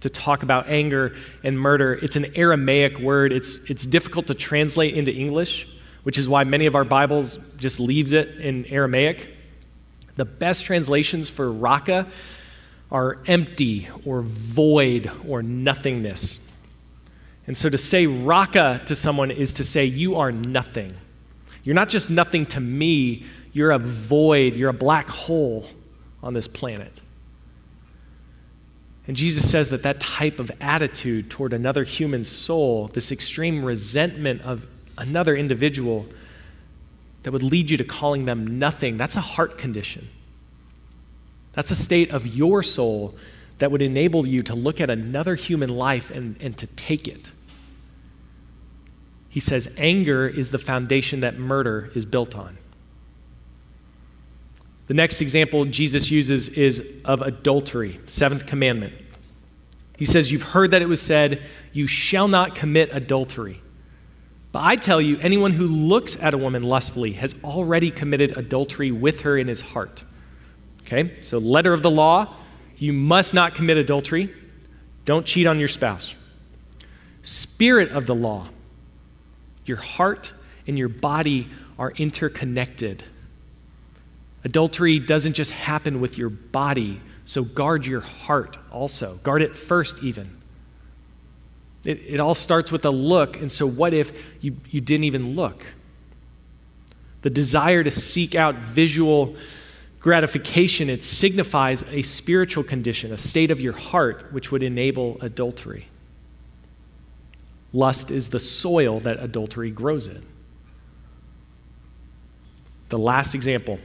to 0.02 0.08
talk 0.08 0.44
about 0.44 0.68
anger 0.68 1.16
and 1.42 1.58
murder. 1.58 1.94
It's 1.94 2.14
an 2.14 2.26
Aramaic 2.36 3.00
word, 3.00 3.32
it's, 3.32 3.68
it's 3.68 3.84
difficult 3.84 4.28
to 4.28 4.34
translate 4.34 4.94
into 4.94 5.12
English, 5.12 5.66
which 6.04 6.16
is 6.16 6.28
why 6.28 6.44
many 6.44 6.66
of 6.66 6.76
our 6.76 6.84
Bibles 6.84 7.38
just 7.56 7.80
leaves 7.80 8.12
it 8.12 8.36
in 8.36 8.66
Aramaic. 8.66 9.34
The 10.14 10.24
best 10.24 10.64
translations 10.64 11.28
for 11.28 11.50
raca 11.50 12.06
are 12.92 13.18
empty 13.26 13.88
or 14.06 14.22
void 14.22 15.10
or 15.26 15.42
nothingness. 15.42 16.56
And 17.48 17.58
so 17.58 17.68
to 17.68 17.78
say 17.78 18.06
raca 18.06 18.80
to 18.86 18.94
someone 18.94 19.32
is 19.32 19.54
to 19.54 19.64
say, 19.64 19.86
You 19.86 20.18
are 20.18 20.30
nothing. 20.30 20.92
You're 21.64 21.74
not 21.74 21.88
just 21.88 22.10
nothing 22.10 22.46
to 22.46 22.60
me, 22.60 23.26
you're 23.52 23.70
a 23.70 23.78
void, 23.78 24.56
you're 24.56 24.70
a 24.70 24.74
black 24.74 25.08
hole 25.08 25.66
on 26.22 26.34
this 26.34 26.48
planet. 26.48 27.00
And 29.06 29.16
Jesus 29.16 29.50
says 29.50 29.70
that 29.70 29.82
that 29.84 30.00
type 30.00 30.38
of 30.38 30.50
attitude 30.60 31.30
toward 31.30 31.54
another 31.54 31.82
human 31.82 32.24
soul, 32.24 32.88
this 32.88 33.10
extreme 33.10 33.64
resentment 33.64 34.42
of 34.42 34.66
another 34.98 35.34
individual 35.34 36.06
that 37.22 37.32
would 37.32 37.42
lead 37.42 37.70
you 37.70 37.78
to 37.78 37.84
calling 37.84 38.26
them 38.26 38.58
nothing, 38.58 38.98
that's 38.98 39.16
a 39.16 39.20
heart 39.20 39.56
condition. 39.56 40.08
That's 41.52 41.70
a 41.70 41.76
state 41.76 42.10
of 42.10 42.26
your 42.26 42.62
soul 42.62 43.14
that 43.58 43.70
would 43.70 43.82
enable 43.82 44.26
you 44.26 44.42
to 44.44 44.54
look 44.54 44.80
at 44.80 44.90
another 44.90 45.34
human 45.34 45.70
life 45.70 46.10
and, 46.10 46.36
and 46.40 46.56
to 46.58 46.66
take 46.66 47.08
it. 47.08 47.30
He 49.28 49.40
says 49.40 49.74
anger 49.78 50.26
is 50.28 50.50
the 50.50 50.58
foundation 50.58 51.20
that 51.20 51.38
murder 51.38 51.90
is 51.94 52.06
built 52.06 52.36
on. 52.36 52.58
The 54.88 54.94
next 54.94 55.20
example 55.20 55.64
Jesus 55.66 56.10
uses 56.10 56.48
is 56.48 57.02
of 57.04 57.20
adultery, 57.20 58.00
seventh 58.06 58.46
commandment. 58.46 58.94
He 59.98 60.04
says, 60.04 60.32
You've 60.32 60.42
heard 60.42 60.70
that 60.70 60.82
it 60.82 60.88
was 60.88 61.00
said, 61.00 61.42
You 61.72 61.86
shall 61.86 62.26
not 62.26 62.54
commit 62.54 62.90
adultery. 62.92 63.60
But 64.50 64.64
I 64.64 64.76
tell 64.76 65.00
you, 65.00 65.18
anyone 65.18 65.52
who 65.52 65.66
looks 65.66 66.20
at 66.22 66.32
a 66.32 66.38
woman 66.38 66.62
lustfully 66.62 67.12
has 67.12 67.34
already 67.44 67.90
committed 67.90 68.36
adultery 68.38 68.90
with 68.90 69.20
her 69.20 69.36
in 69.36 69.46
his 69.46 69.60
heart. 69.60 70.04
Okay, 70.82 71.20
so 71.20 71.36
letter 71.36 71.74
of 71.74 71.82
the 71.82 71.90
law, 71.90 72.34
you 72.78 72.94
must 72.94 73.34
not 73.34 73.54
commit 73.54 73.76
adultery. 73.76 74.32
Don't 75.04 75.26
cheat 75.26 75.46
on 75.46 75.58
your 75.58 75.68
spouse. 75.68 76.14
Spirit 77.22 77.90
of 77.90 78.06
the 78.06 78.14
law, 78.14 78.48
your 79.66 79.76
heart 79.76 80.32
and 80.66 80.78
your 80.78 80.88
body 80.88 81.48
are 81.78 81.90
interconnected. 81.92 83.04
Adultery 84.44 84.98
doesn't 84.98 85.32
just 85.34 85.50
happen 85.50 86.00
with 86.00 86.16
your 86.16 86.30
body, 86.30 87.00
so 87.24 87.42
guard 87.42 87.84
your 87.84 88.00
heart 88.00 88.56
also. 88.70 89.16
Guard 89.16 89.42
it 89.42 89.54
first, 89.54 90.02
even. 90.02 90.36
It, 91.84 92.00
it 92.06 92.20
all 92.20 92.34
starts 92.34 92.70
with 92.70 92.84
a 92.84 92.90
look, 92.90 93.40
and 93.40 93.50
so 93.50 93.66
what 93.66 93.94
if 93.94 94.12
you, 94.40 94.56
you 94.70 94.80
didn't 94.80 95.04
even 95.04 95.34
look? 95.34 95.64
The 97.22 97.30
desire 97.30 97.82
to 97.82 97.90
seek 97.90 98.34
out 98.34 98.56
visual 98.56 99.36
gratification, 100.00 100.88
it 100.88 101.04
signifies 101.04 101.82
a 101.92 102.02
spiritual 102.02 102.62
condition, 102.62 103.12
a 103.12 103.18
state 103.18 103.50
of 103.50 103.60
your 103.60 103.72
heart, 103.72 104.32
which 104.32 104.52
would 104.52 104.62
enable 104.62 105.18
adultery. 105.20 105.88
Lust 107.72 108.10
is 108.10 108.30
the 108.30 108.40
soil 108.40 109.00
that 109.00 109.20
adultery 109.20 109.70
grows 109.70 110.06
in. 110.06 110.22
The 112.88 112.98
last 112.98 113.34
example 113.34 113.80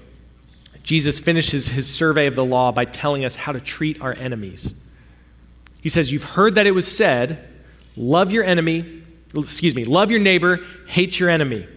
Jesus 0.83 1.19
finishes 1.19 1.69
his 1.69 1.87
survey 1.87 2.27
of 2.27 2.35
the 2.35 2.45
law 2.45 2.71
by 2.71 2.83
telling 2.83 3.23
us 3.25 3.35
how 3.35 3.53
to 3.53 3.61
treat 3.61 4.01
our 4.01 4.13
enemies. 4.13 4.73
He 5.81 5.89
says, 5.89 6.11
You've 6.11 6.23
heard 6.23 6.55
that 6.55 6.67
it 6.67 6.71
was 6.71 6.89
said, 6.93 7.49
love 7.95 8.31
your 8.31 8.43
enemy, 8.43 9.03
excuse 9.35 9.75
me, 9.75 9.85
love 9.85 10.11
your 10.11 10.19
neighbor, 10.19 10.59
hate 10.87 11.19
your 11.19 11.29
enemy. 11.29 11.67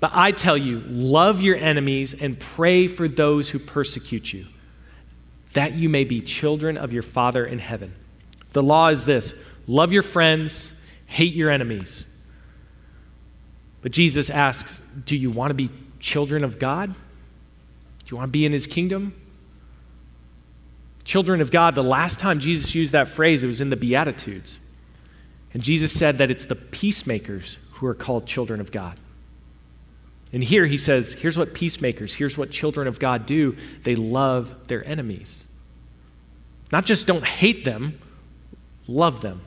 But 0.00 0.12
I 0.14 0.32
tell 0.32 0.56
you, 0.56 0.80
love 0.80 1.40
your 1.40 1.56
enemies 1.56 2.20
and 2.20 2.38
pray 2.38 2.88
for 2.88 3.06
those 3.06 3.48
who 3.48 3.58
persecute 3.58 4.32
you, 4.32 4.46
that 5.52 5.74
you 5.74 5.88
may 5.88 6.04
be 6.04 6.20
children 6.20 6.76
of 6.76 6.92
your 6.92 7.02
Father 7.02 7.46
in 7.46 7.58
heaven. 7.58 7.94
The 8.52 8.62
law 8.62 8.88
is 8.88 9.04
this 9.04 9.34
love 9.66 9.92
your 9.92 10.02
friends, 10.02 10.82
hate 11.06 11.34
your 11.34 11.50
enemies. 11.50 12.08
But 13.80 13.92
Jesus 13.92 14.30
asks, 14.30 14.80
Do 15.04 15.16
you 15.16 15.30
want 15.30 15.50
to 15.50 15.54
be 15.54 15.70
children 16.00 16.44
of 16.44 16.58
God? 16.58 16.94
Do 18.12 18.16
you 18.16 18.18
want 18.18 18.28
to 18.28 18.32
be 18.32 18.44
in 18.44 18.52
his 18.52 18.66
kingdom? 18.66 19.14
Children 21.02 21.40
of 21.40 21.50
God, 21.50 21.74
the 21.74 21.82
last 21.82 22.20
time 22.20 22.40
Jesus 22.40 22.74
used 22.74 22.92
that 22.92 23.08
phrase, 23.08 23.42
it 23.42 23.46
was 23.46 23.62
in 23.62 23.70
the 23.70 23.76
Beatitudes. 23.76 24.58
And 25.54 25.62
Jesus 25.62 25.98
said 25.98 26.18
that 26.18 26.30
it's 26.30 26.44
the 26.44 26.54
peacemakers 26.54 27.56
who 27.70 27.86
are 27.86 27.94
called 27.94 28.26
children 28.26 28.60
of 28.60 28.70
God. 28.70 29.00
And 30.30 30.44
here 30.44 30.66
he 30.66 30.76
says, 30.76 31.14
here's 31.14 31.38
what 31.38 31.54
peacemakers, 31.54 32.12
here's 32.12 32.36
what 32.36 32.50
children 32.50 32.86
of 32.86 32.98
God 32.98 33.24
do 33.24 33.56
they 33.82 33.96
love 33.96 34.66
their 34.66 34.86
enemies. 34.86 35.44
Not 36.70 36.84
just 36.84 37.06
don't 37.06 37.24
hate 37.24 37.64
them, 37.64 37.98
love 38.86 39.22
them. 39.22 39.40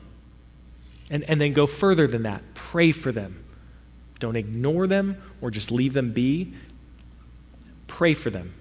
And, 1.08 1.22
and 1.22 1.40
then 1.40 1.52
go 1.52 1.68
further 1.68 2.08
than 2.08 2.24
that, 2.24 2.42
pray 2.54 2.90
for 2.90 3.12
them. 3.12 3.44
Don't 4.18 4.34
ignore 4.34 4.88
them 4.88 5.22
or 5.40 5.52
just 5.52 5.70
leave 5.70 5.92
them 5.92 6.12
be. 6.12 6.54
Pray 7.86 8.14
for 8.14 8.30
them. 8.30 8.54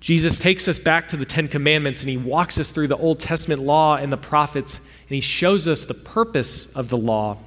Jesus 0.00 0.38
takes 0.38 0.68
us 0.68 0.78
back 0.78 1.08
to 1.08 1.16
the 1.16 1.24
Ten 1.24 1.48
Commandments 1.48 2.02
and 2.02 2.10
he 2.10 2.16
walks 2.16 2.58
us 2.58 2.70
through 2.70 2.86
the 2.86 2.96
Old 2.96 3.18
Testament 3.18 3.62
law 3.62 3.96
and 3.96 4.12
the 4.12 4.16
prophets, 4.16 4.78
and 4.78 5.14
he 5.14 5.20
shows 5.20 5.66
us 5.66 5.84
the 5.84 5.94
purpose 5.94 6.72
of 6.74 6.88
the 6.88 6.96
law 6.96 7.38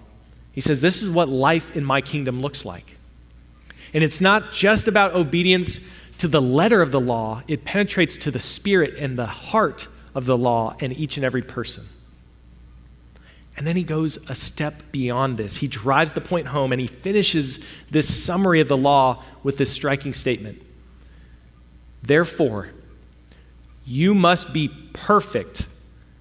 he 0.51 0.61
says, 0.61 0.81
This 0.81 1.01
is 1.01 1.09
what 1.09 1.29
life 1.29 1.75
in 1.75 1.83
my 1.83 2.01
kingdom 2.01 2.41
looks 2.41 2.65
like. 2.65 2.97
And 3.93 4.03
it's 4.03 4.21
not 4.21 4.51
just 4.51 4.87
about 4.87 5.15
obedience 5.15 5.79
to 6.19 6.27
the 6.27 6.41
letter 6.41 6.81
of 6.81 6.91
the 6.91 6.99
law, 6.99 7.41
it 7.47 7.65
penetrates 7.65 8.17
to 8.17 8.31
the 8.31 8.39
spirit 8.39 8.95
and 8.97 9.17
the 9.17 9.25
heart 9.25 9.87
of 10.13 10.25
the 10.25 10.37
law 10.37 10.75
and 10.79 10.95
each 10.97 11.17
and 11.17 11.25
every 11.25 11.41
person. 11.41 11.83
And 13.57 13.67
then 13.67 13.75
he 13.75 13.83
goes 13.83 14.17
a 14.29 14.35
step 14.35 14.73
beyond 14.91 15.37
this. 15.37 15.57
He 15.57 15.67
drives 15.67 16.13
the 16.13 16.21
point 16.21 16.47
home 16.47 16.71
and 16.71 16.79
he 16.79 16.87
finishes 16.87 17.65
this 17.89 18.23
summary 18.23 18.61
of 18.61 18.67
the 18.67 18.77
law 18.77 19.23
with 19.43 19.57
this 19.57 19.71
striking 19.71 20.13
statement 20.13 20.61
Therefore, 22.03 22.69
you 23.85 24.15
must 24.15 24.53
be 24.53 24.69
perfect 24.93 25.67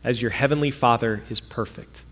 as 0.05 0.21
your 0.21 0.31
heavenly 0.31 0.71
Father 0.71 1.23
is 1.31 1.41
perfect. 1.41 2.03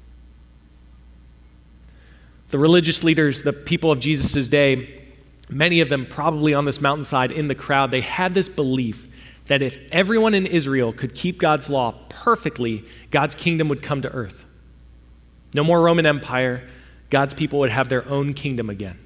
The 2.51 2.59
religious 2.59 3.05
leaders, 3.05 3.43
the 3.43 3.53
people 3.53 3.91
of 3.91 4.01
Jesus' 4.01 4.49
day, 4.49 5.05
many 5.51 5.81
of 5.81 5.89
them 5.89 6.07
probably 6.07 6.55
on 6.55 6.65
this 6.65 6.81
mountainside 6.81 7.31
in 7.31 7.49
the 7.49 7.55
crowd, 7.55 7.91
they 7.91 8.01
had 8.01 8.35
this 8.35 8.49
belief 8.49 9.07
that 9.49 9.63
if 9.63 9.79
everyone 9.93 10.35
in 10.35 10.47
Israel 10.47 10.93
could 10.93 11.15
keep 11.15 11.39
God's 11.39 11.69
law 11.69 11.95
perfectly, 12.09 12.85
God's 13.11 13.35
kingdom 13.35 13.69
would 13.69 13.83
come 13.83 14.03
to 14.03 14.11
earth. 14.13 14.45
No 15.55 15.65
more 15.65 15.81
Roman 15.81 16.07
Empire. 16.07 16.67
God's 17.11 17.35
people 17.35 17.61
would 17.61 17.71
have 17.71 17.89
their 17.89 18.07
own 18.09 18.35
kingdom 18.35 18.71
again. 18.71 18.99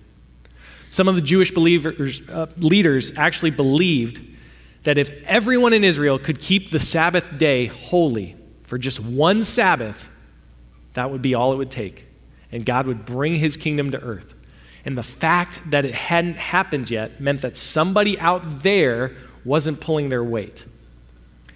Some 0.90 1.08
of 1.08 1.14
the 1.14 1.22
Jewish 1.22 1.52
believers, 1.52 2.28
uh, 2.28 2.46
leaders 2.58 3.16
actually 3.16 3.50
believed 3.50 4.20
that 4.82 4.98
if 4.98 5.22
everyone 5.24 5.72
in 5.72 5.84
Israel 5.84 6.18
could 6.18 6.40
keep 6.40 6.70
the 6.70 6.80
Sabbath 6.80 7.38
day 7.38 7.66
holy 7.66 8.36
for 8.64 8.76
just 8.76 9.00
one 9.00 9.42
Sabbath, 9.42 10.10
that 10.94 11.10
would 11.10 11.22
be 11.22 11.34
all 11.34 11.52
it 11.52 11.56
would 11.56 11.70
take 11.70 12.06
and 12.52 12.66
God 12.66 12.86
would 12.86 13.06
bring 13.06 13.36
his 13.36 13.56
kingdom 13.56 13.90
to 13.92 14.00
earth. 14.00 14.34
And 14.84 14.96
the 14.98 15.02
fact 15.02 15.70
that 15.70 15.84
it 15.84 15.94
hadn't 15.94 16.36
happened 16.36 16.90
yet 16.90 17.20
meant 17.20 17.40
that 17.40 17.56
somebody 17.56 18.20
out 18.20 18.60
there 18.62 19.12
wasn't 19.44 19.80
pulling 19.80 20.10
their 20.10 20.22
weight. 20.22 20.66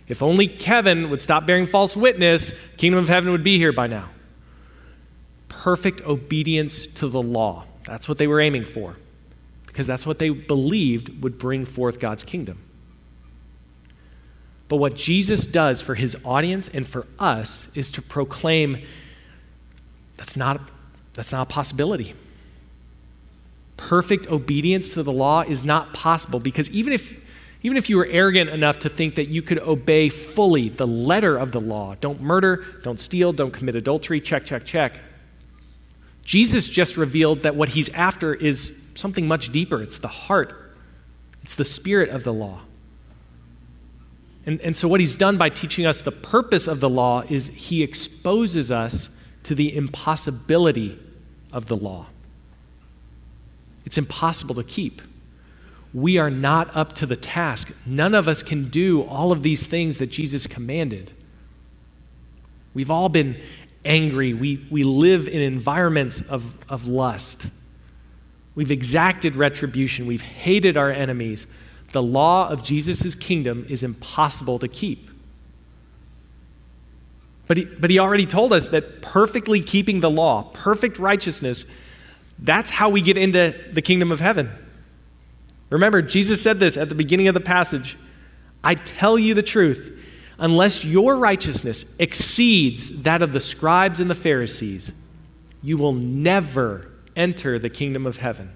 If 0.08 0.22
only 0.22 0.48
Kevin 0.48 1.10
would 1.10 1.20
stop 1.20 1.46
bearing 1.46 1.66
false 1.66 1.96
witness, 1.96 2.74
kingdom 2.76 3.00
of 3.00 3.08
heaven 3.08 3.32
would 3.32 3.42
be 3.42 3.58
here 3.58 3.72
by 3.72 3.88
now. 3.88 4.08
Perfect 5.62 6.02
obedience 6.02 6.86
to 6.86 7.08
the 7.08 7.22
law. 7.22 7.64
That's 7.84 8.08
what 8.08 8.18
they 8.18 8.26
were 8.26 8.40
aiming 8.40 8.64
for. 8.64 8.96
Because 9.66 9.86
that's 9.86 10.06
what 10.06 10.18
they 10.18 10.30
believed 10.30 11.22
would 11.22 11.38
bring 11.38 11.64
forth 11.64 11.98
God's 11.98 12.24
kingdom. 12.24 12.58
But 14.68 14.76
what 14.76 14.96
Jesus 14.96 15.46
does 15.46 15.80
for 15.80 15.94
his 15.94 16.16
audience 16.24 16.68
and 16.68 16.86
for 16.86 17.06
us 17.18 17.74
is 17.76 17.90
to 17.92 18.02
proclaim 18.02 18.82
that's 20.16 20.36
not 20.36 20.60
that's 21.14 21.32
not 21.32 21.48
a 21.48 21.50
possibility. 21.50 22.14
Perfect 23.76 24.28
obedience 24.28 24.92
to 24.92 25.02
the 25.02 25.12
law 25.12 25.42
is 25.42 25.64
not 25.64 25.94
possible 25.94 26.40
because 26.40 26.70
even 26.70 26.92
if, 26.92 27.18
even 27.62 27.76
if 27.76 27.88
you 27.88 27.96
were 27.96 28.06
arrogant 28.06 28.50
enough 28.50 28.80
to 28.80 28.90
think 28.90 29.14
that 29.14 29.28
you 29.28 29.40
could 29.42 29.58
obey 29.60 30.10
fully 30.10 30.68
the 30.68 30.86
letter 30.86 31.36
of 31.38 31.52
the 31.52 31.60
law 31.60 31.94
don't 32.00 32.20
murder, 32.20 32.64
don't 32.82 33.00
steal, 33.00 33.32
don't 33.32 33.52
commit 33.52 33.74
adultery, 33.74 34.20
check, 34.20 34.44
check, 34.44 34.64
check. 34.64 35.00
Jesus 36.26 36.68
just 36.68 36.98
revealed 36.98 37.42
that 37.42 37.56
what 37.56 37.70
he's 37.70 37.88
after 37.90 38.34
is 38.34 38.90
something 38.94 39.26
much 39.26 39.50
deeper. 39.50 39.82
It's 39.82 39.98
the 39.98 40.08
heart, 40.08 40.74
it's 41.42 41.54
the 41.54 41.64
spirit 41.64 42.10
of 42.10 42.24
the 42.24 42.34
law. 42.34 42.60
And, 44.44 44.60
and 44.60 44.76
so, 44.76 44.86
what 44.86 45.00
he's 45.00 45.16
done 45.16 45.38
by 45.38 45.48
teaching 45.48 45.86
us 45.86 46.02
the 46.02 46.12
purpose 46.12 46.68
of 46.68 46.80
the 46.80 46.90
law 46.90 47.22
is 47.28 47.48
he 47.48 47.82
exposes 47.82 48.70
us 48.70 49.08
to 49.44 49.54
the 49.54 49.74
impossibility 49.74 50.98
of 51.50 51.66
the 51.66 51.76
law. 51.76 52.06
It's 53.86 53.96
impossible 53.96 54.56
to 54.56 54.64
keep 54.64 55.00
we 55.96 56.18
are 56.18 56.28
not 56.28 56.76
up 56.76 56.92
to 56.92 57.06
the 57.06 57.16
task. 57.16 57.74
None 57.86 58.14
of 58.14 58.28
us 58.28 58.42
can 58.42 58.68
do 58.68 59.02
all 59.04 59.32
of 59.32 59.42
these 59.42 59.66
things 59.66 59.96
that 59.96 60.08
Jesus 60.08 60.46
commanded. 60.46 61.10
We've 62.74 62.90
all 62.90 63.08
been 63.08 63.40
angry. 63.86 64.34
We, 64.34 64.66
we 64.70 64.82
live 64.82 65.28
in 65.28 65.40
environments 65.40 66.28
of, 66.28 66.44
of 66.68 66.86
lust. 66.86 67.46
We've 68.54 68.70
exacted 68.70 69.36
retribution. 69.36 70.06
We've 70.06 70.22
hated 70.22 70.76
our 70.76 70.90
enemies. 70.90 71.46
The 71.92 72.02
law 72.02 72.48
of 72.48 72.62
Jesus' 72.62 73.14
kingdom 73.14 73.66
is 73.68 73.82
impossible 73.82 74.58
to 74.58 74.68
keep. 74.68 75.10
But 77.46 77.56
he, 77.58 77.64
but 77.64 77.90
he 77.90 77.98
already 77.98 78.26
told 78.26 78.52
us 78.52 78.68
that 78.70 79.02
perfectly 79.02 79.60
keeping 79.60 80.00
the 80.00 80.10
law, 80.10 80.50
perfect 80.52 80.98
righteousness, 80.98 81.64
that's 82.38 82.70
how 82.70 82.88
we 82.88 83.00
get 83.00 83.16
into 83.16 83.54
the 83.72 83.82
kingdom 83.82 84.10
of 84.10 84.20
heaven. 84.20 84.50
Remember, 85.70 86.02
Jesus 86.02 86.42
said 86.42 86.58
this 86.58 86.76
at 86.76 86.88
the 86.88 86.94
beginning 86.94 87.28
of 87.28 87.34
the 87.34 87.40
passage 87.40 87.96
I 88.64 88.74
tell 88.74 89.18
you 89.18 89.34
the 89.34 89.42
truth. 89.42 89.92
Unless 90.38 90.84
your 90.84 91.16
righteousness 91.16 91.96
exceeds 91.98 93.02
that 93.02 93.22
of 93.22 93.32
the 93.32 93.40
scribes 93.40 94.00
and 94.00 94.10
the 94.10 94.14
Pharisees, 94.14 94.92
you 95.62 95.76
will 95.76 95.94
never 95.94 96.90
enter 97.14 97.58
the 97.58 97.70
kingdom 97.70 98.06
of 98.06 98.18
heaven. 98.18 98.52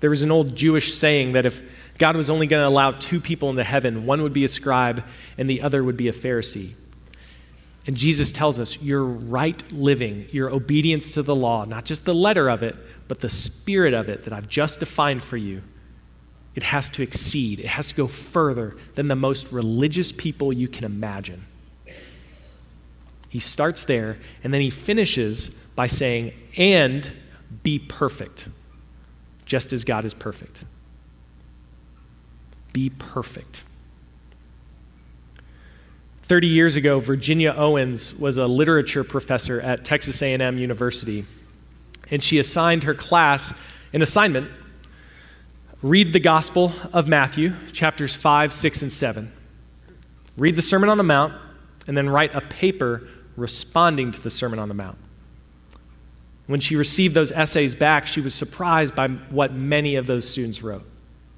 There 0.00 0.10
was 0.10 0.22
an 0.22 0.32
old 0.32 0.56
Jewish 0.56 0.94
saying 0.94 1.32
that 1.32 1.46
if 1.46 1.62
God 1.98 2.16
was 2.16 2.30
only 2.30 2.46
going 2.46 2.62
to 2.62 2.68
allow 2.68 2.92
two 2.92 3.20
people 3.20 3.50
into 3.50 3.62
heaven, 3.62 4.06
one 4.06 4.22
would 4.22 4.32
be 4.32 4.44
a 4.44 4.48
scribe 4.48 5.04
and 5.38 5.48
the 5.48 5.62
other 5.62 5.84
would 5.84 5.96
be 5.96 6.08
a 6.08 6.12
Pharisee. 6.12 6.72
And 7.86 7.96
Jesus 7.96 8.32
tells 8.32 8.58
us 8.58 8.80
your 8.82 9.04
right 9.04 9.62
living, 9.72 10.26
your 10.32 10.50
obedience 10.50 11.12
to 11.12 11.22
the 11.22 11.34
law, 11.34 11.64
not 11.64 11.84
just 11.84 12.04
the 12.04 12.14
letter 12.14 12.48
of 12.48 12.62
it, 12.62 12.76
but 13.08 13.20
the 13.20 13.30
spirit 13.30 13.94
of 13.94 14.08
it 14.08 14.24
that 14.24 14.32
I've 14.32 14.48
just 14.48 14.80
defined 14.80 15.22
for 15.22 15.36
you, 15.36 15.62
it 16.54 16.62
has 16.64 16.90
to 16.90 17.02
exceed, 17.02 17.60
it 17.60 17.66
has 17.66 17.88
to 17.88 17.94
go 17.94 18.06
further 18.06 18.76
than 18.94 19.08
the 19.08 19.16
most 19.16 19.52
religious 19.52 20.12
people 20.12 20.52
you 20.52 20.68
can 20.68 20.84
imagine. 20.84 21.44
He 23.28 23.38
starts 23.38 23.84
there, 23.84 24.18
and 24.42 24.52
then 24.52 24.60
he 24.60 24.70
finishes 24.70 25.48
by 25.76 25.86
saying, 25.86 26.32
and 26.56 27.08
be 27.62 27.78
perfect, 27.78 28.48
just 29.46 29.72
as 29.72 29.84
God 29.84 30.04
is 30.04 30.14
perfect. 30.14 30.64
Be 32.72 32.90
perfect. 32.90 33.64
30 36.24 36.46
years 36.48 36.76
ago, 36.76 36.98
Virginia 37.00 37.54
Owens 37.56 38.14
was 38.14 38.36
a 38.36 38.46
literature 38.46 39.02
professor 39.02 39.60
at 39.60 39.84
Texas 39.84 40.22
A&M 40.22 40.58
University 40.58 41.24
and 42.10 42.22
she 42.22 42.38
assigned 42.38 42.84
her 42.84 42.94
class 42.94 43.68
an 43.92 44.02
assignment 44.02 44.48
read 45.82 46.12
the 46.12 46.20
Gospel 46.20 46.72
of 46.92 47.08
Matthew, 47.08 47.54
chapters 47.72 48.14
5, 48.14 48.52
6, 48.52 48.82
and 48.82 48.92
7. 48.92 49.32
Read 50.36 50.56
the 50.56 50.62
Sermon 50.62 50.90
on 50.90 50.98
the 50.98 51.04
Mount, 51.04 51.32
and 51.86 51.96
then 51.96 52.08
write 52.08 52.34
a 52.34 52.42
paper 52.42 53.08
responding 53.36 54.12
to 54.12 54.20
the 54.20 54.30
Sermon 54.30 54.58
on 54.58 54.68
the 54.68 54.74
Mount. 54.74 54.98
When 56.46 56.60
she 56.60 56.76
received 56.76 57.14
those 57.14 57.32
essays 57.32 57.74
back, 57.74 58.06
she 58.06 58.20
was 58.20 58.34
surprised 58.34 58.94
by 58.94 59.08
what 59.08 59.54
many 59.54 59.96
of 59.96 60.06
those 60.06 60.28
students 60.28 60.62
wrote. 60.62 60.84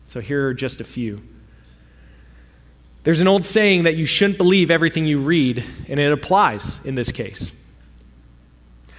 So 0.08 0.20
here 0.20 0.48
are 0.48 0.54
just 0.54 0.80
a 0.80 0.84
few. 0.84 1.22
There's 3.04 3.20
an 3.20 3.28
old 3.28 3.44
saying 3.44 3.84
that 3.84 3.94
you 3.94 4.06
shouldn't 4.06 4.38
believe 4.38 4.70
everything 4.70 5.06
you 5.06 5.18
read, 5.18 5.62
and 5.88 6.00
it 6.00 6.12
applies 6.12 6.84
in 6.84 6.94
this 6.94 7.12
case. 7.12 7.52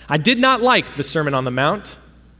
I 0.07 0.17
did 0.17 0.39
not 0.39 0.61
like 0.61 0.95
the 0.95 1.03
Sermon 1.03 1.33
on 1.33 1.43
the 1.43 1.51
Mount. 1.51 1.97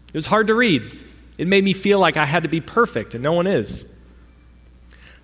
It 0.08 0.14
was 0.14 0.26
hard 0.26 0.48
to 0.48 0.56
read. 0.56 1.00
It 1.38 1.48
made 1.48 1.64
me 1.64 1.74
feel 1.74 2.00
like 2.00 2.18
I 2.18 2.26
had 2.26 2.44
to 2.44 2.50
be 2.50 2.62
perfect, 2.62 3.16
and 3.16 3.24
no 3.24 3.34
one 3.34 3.48
is. 3.48 3.94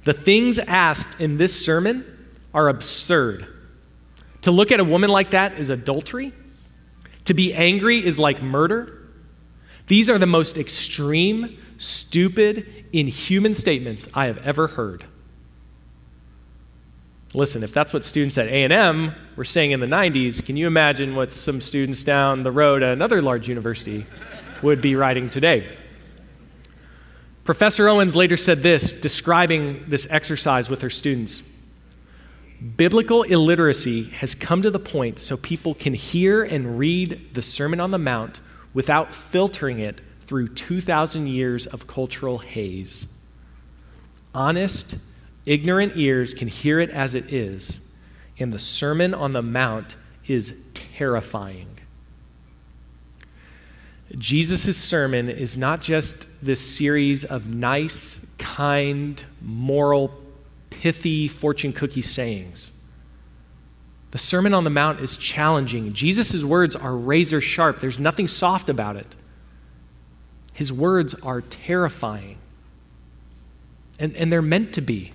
The 0.04 0.13
things 0.13 0.60
asked 0.60 1.19
in 1.22 1.38
this 1.38 1.65
sermon 1.65 2.06
are 2.54 2.69
absurd. 2.69 3.48
To 4.43 4.52
look 4.52 4.72
at 4.72 4.80
a 4.80 4.84
woman 4.84 5.10
like 5.10 5.32
that 5.32 5.60
is 5.60 5.69
adultery. 5.69 6.34
To 7.26 7.34
be 7.34 7.54
angry 7.54 8.04
is 8.04 8.17
like 8.17 8.41
murder. 8.41 9.08
These 9.88 10.10
are 10.10 10.17
the 10.17 10.26
most 10.26 10.58
extreme, 10.58 11.58
stupid, 11.78 12.86
inhuman 12.93 13.54
statements 13.54 14.08
I 14.13 14.26
have 14.26 14.38
ever 14.39 14.67
heard. 14.67 15.04
Listen, 17.34 17.62
if 17.62 17.74
that's 17.74 17.93
what 17.93 18.04
students 18.04 18.38
at 18.39 18.48
A&M 18.48 19.13
were 19.36 19.45
saying 19.45 19.72
in 19.72 19.80
the 19.80 19.86
90s, 19.86 20.43
can 20.43 20.58
you 20.58 20.65
imagine 20.65 21.15
what 21.15 21.32
some 21.32 21.62
students 21.62 22.04
down 22.04 22.41
the 22.41 22.52
road 22.52 22.82
at 22.82 22.93
another 22.93 23.22
large 23.22 23.48
university 23.48 24.06
would 24.63 24.82
be 24.82 24.95
writing 24.95 25.30
today? 25.30 25.78
Professor 27.49 27.89
Owens 27.89 28.15
later 28.15 28.38
said 28.38 28.59
this, 28.59 28.93
describing 28.93 29.83
this 29.88 30.05
exercise 30.12 30.69
with 30.69 30.83
her 30.83 30.89
students. 30.91 31.41
Biblical 32.77 33.23
illiteracy 33.23 34.03
has 34.12 34.35
come 34.35 34.62
to 34.62 34.69
the 34.69 34.77
point 34.77 35.17
so 35.17 35.35
people 35.35 35.73
can 35.73 35.95
hear 35.95 36.43
and 36.43 36.77
read 36.77 37.33
the 37.33 37.41
Sermon 37.41 37.79
on 37.79 37.89
the 37.89 37.97
Mount 37.97 38.39
without 38.75 39.12
filtering 39.12 39.79
it 39.79 39.99
through 40.21 40.49
2,000 40.49 41.25
years 41.25 41.65
of 41.65 41.88
cultural 41.88 42.38
haze. 42.38 43.07
Honest, 44.35 45.03
Ignorant 45.47 45.93
ears 45.95 46.35
can 46.35 46.49
hear 46.49 46.79
it 46.79 46.91
as 46.91 47.15
it 47.15 47.33
is, 47.33 47.91
and 48.38 48.53
the 48.53 48.59
Sermon 48.59 49.15
on 49.15 49.33
the 49.33 49.41
Mount 49.41 49.95
is 50.27 50.69
terrifying. 50.75 51.79
Jesus' 54.17 54.76
sermon 54.78 55.30
is 55.30 55.58
not 55.58 55.82
just 55.82 56.43
this 56.43 56.60
series 56.60 57.24
of 57.24 57.48
nice, 57.54 58.34
kind, 58.39 59.24
moral, 59.41 60.12
pithy 60.69 61.28
fortune 61.28 61.74
cookie 61.74 62.02
sayings. 62.02 62.72
The 64.12 64.17
Sermon 64.17 64.56
on 64.56 64.63
the 64.63 64.72
Mount 64.72 65.00
is 65.02 65.15
challenging. 65.17 65.93
Jesus' 65.93 66.43
words 66.43 66.76
are 66.76 66.95
razor 66.95 67.41
sharp, 67.41 67.80
there's 67.80 68.00
nothing 68.00 68.28
soft 68.28 68.69
about 68.69 68.95
it. 68.95 69.15
His 70.54 70.74
words 70.74 71.13
are 71.13 71.41
terrifying, 71.41 72.38
and, 74.00 74.15
and 74.15 74.32
they're 74.32 74.41
meant 74.41 74.74
to 74.74 74.82
be. 74.82 75.13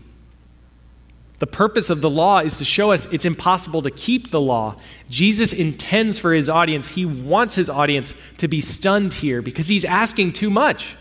The 1.44 1.50
purpose 1.50 1.90
of 1.90 2.00
the 2.00 2.08
law 2.08 2.38
is 2.38 2.56
to 2.56 2.64
show 2.64 2.90
us 2.92 3.04
it's 3.12 3.26
impossible 3.26 3.82
to 3.82 3.90
keep 3.90 4.30
the 4.30 4.40
law. 4.40 4.76
Jesus 5.10 5.52
intends 5.52 6.18
for 6.18 6.32
his 6.32 6.48
audience, 6.48 6.88
he 6.88 7.04
wants 7.04 7.54
his 7.54 7.68
audience 7.68 8.14
to 8.38 8.48
be 8.48 8.62
stunned 8.62 9.12
here 9.12 9.42
because 9.42 9.68
he's 9.68 9.84
asking 9.84 10.32
too 10.32 10.48
much. 10.48 10.96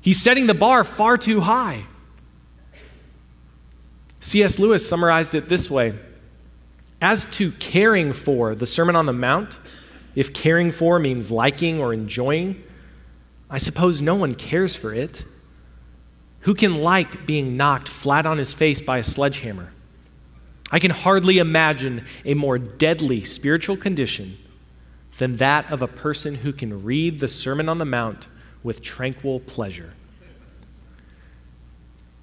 He's 0.00 0.22
setting 0.22 0.46
the 0.46 0.54
bar 0.54 0.84
far 0.84 1.18
too 1.18 1.40
high. 1.40 1.86
C.S. 4.20 4.60
Lewis 4.60 4.88
summarized 4.88 5.34
it 5.34 5.48
this 5.48 5.68
way 5.68 5.94
As 7.00 7.24
to 7.32 7.50
caring 7.50 8.12
for 8.12 8.54
the 8.54 8.64
Sermon 8.64 8.94
on 8.94 9.06
the 9.06 9.12
Mount, 9.12 9.58
if 10.14 10.32
caring 10.32 10.70
for 10.70 11.00
means 11.00 11.32
liking 11.32 11.80
or 11.80 11.92
enjoying, 11.92 12.62
I 13.50 13.58
suppose 13.58 14.00
no 14.00 14.14
one 14.14 14.36
cares 14.36 14.76
for 14.76 14.94
it. 14.94 15.24
Who 16.42 16.54
can 16.54 16.76
like 16.76 17.24
being 17.24 17.56
knocked 17.56 17.88
flat 17.88 18.26
on 18.26 18.38
his 18.38 18.52
face 18.52 18.80
by 18.80 18.98
a 18.98 19.04
sledgehammer? 19.04 19.72
I 20.70 20.78
can 20.78 20.90
hardly 20.90 21.38
imagine 21.38 22.04
a 22.24 22.34
more 22.34 22.58
deadly 22.58 23.24
spiritual 23.24 23.76
condition 23.76 24.36
than 25.18 25.36
that 25.36 25.70
of 25.70 25.82
a 25.82 25.88
person 25.88 26.34
who 26.34 26.52
can 26.52 26.82
read 26.82 27.20
the 27.20 27.28
Sermon 27.28 27.68
on 27.68 27.78
the 27.78 27.84
Mount 27.84 28.26
with 28.62 28.82
tranquil 28.82 29.40
pleasure. 29.40 29.92